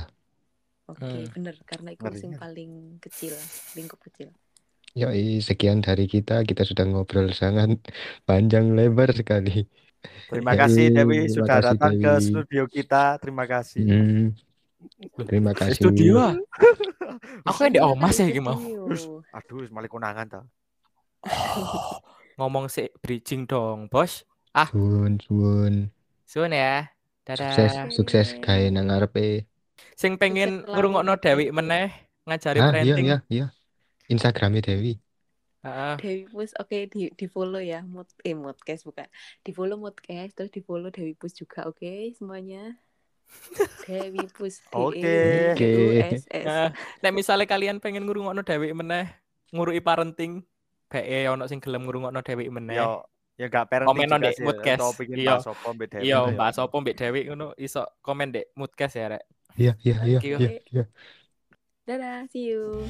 [0.93, 1.25] oke Hmm.
[1.33, 2.39] bener karena itu ngeri.
[2.41, 2.71] paling
[3.03, 3.33] kecil
[3.77, 4.29] lingkup kecil
[5.01, 6.33] Yoi, sekian dari kita.
[6.49, 7.69] Kita sudah ngobrol sangat
[8.27, 9.49] panjang lebar sekali.
[10.29, 12.25] Terima Yoi, kasih Dewi terima sudah kasih, datang ke Dewi.
[12.27, 13.17] studio kita.
[13.21, 13.85] Terima kasih.
[13.85, 14.31] Hmm,
[15.27, 15.89] terima kasih.
[15.89, 16.35] Studio.
[17.45, 18.57] Aku yang di Iya, omas ya tadi iki mau.
[18.57, 19.21] studio.
[19.31, 20.43] Aduh, malah konangan toh.
[22.35, 24.27] Ngomong si bridging dong, Bos.
[24.71, 25.73] Suwun, suwun.
[26.27, 26.89] Suun ya.
[27.25, 27.51] Dadah.
[27.51, 29.47] Sukses, sukses gawe nang ngarepe.
[29.97, 31.17] Sing pengen ngrungokno.
[31.17, 31.91] Dewi meneh
[32.23, 33.05] ngajari Ah, iya, parenting.
[33.07, 33.45] iya, iya.
[34.05, 35.01] Instagramnya Dewi.
[35.65, 35.95] Heeh.
[35.97, 39.09] Dewi Pus oke di di follow ya mood eh moodcast bukan
[39.41, 42.77] di follow moodcast terus di follow Dewi Pus juga oke semuanya
[43.85, 44.99] Dewi Pus D Oke.
[45.05, 46.67] E W U S S Nah,
[47.01, 49.09] nek misalnya kalian pengen ngrungokno Dewi meneh
[49.53, 50.43] ngurui parenting,
[50.89, 52.75] bae ono sing gelem ngrungokno Dewi meneh.
[52.81, 53.05] Yo,
[53.39, 54.43] ya gak parenting Komen sih.
[54.43, 54.81] Moodcast.
[55.07, 55.37] Iya.
[55.39, 56.37] apa mbek Dewi Iya, tuh ya.
[56.37, 59.23] bahas apa Mbak Dewi ngono iso komen dek moodcast ya, Rek.
[59.55, 60.83] Iya, iya, iya, iya, iya.
[61.87, 62.83] dadah see you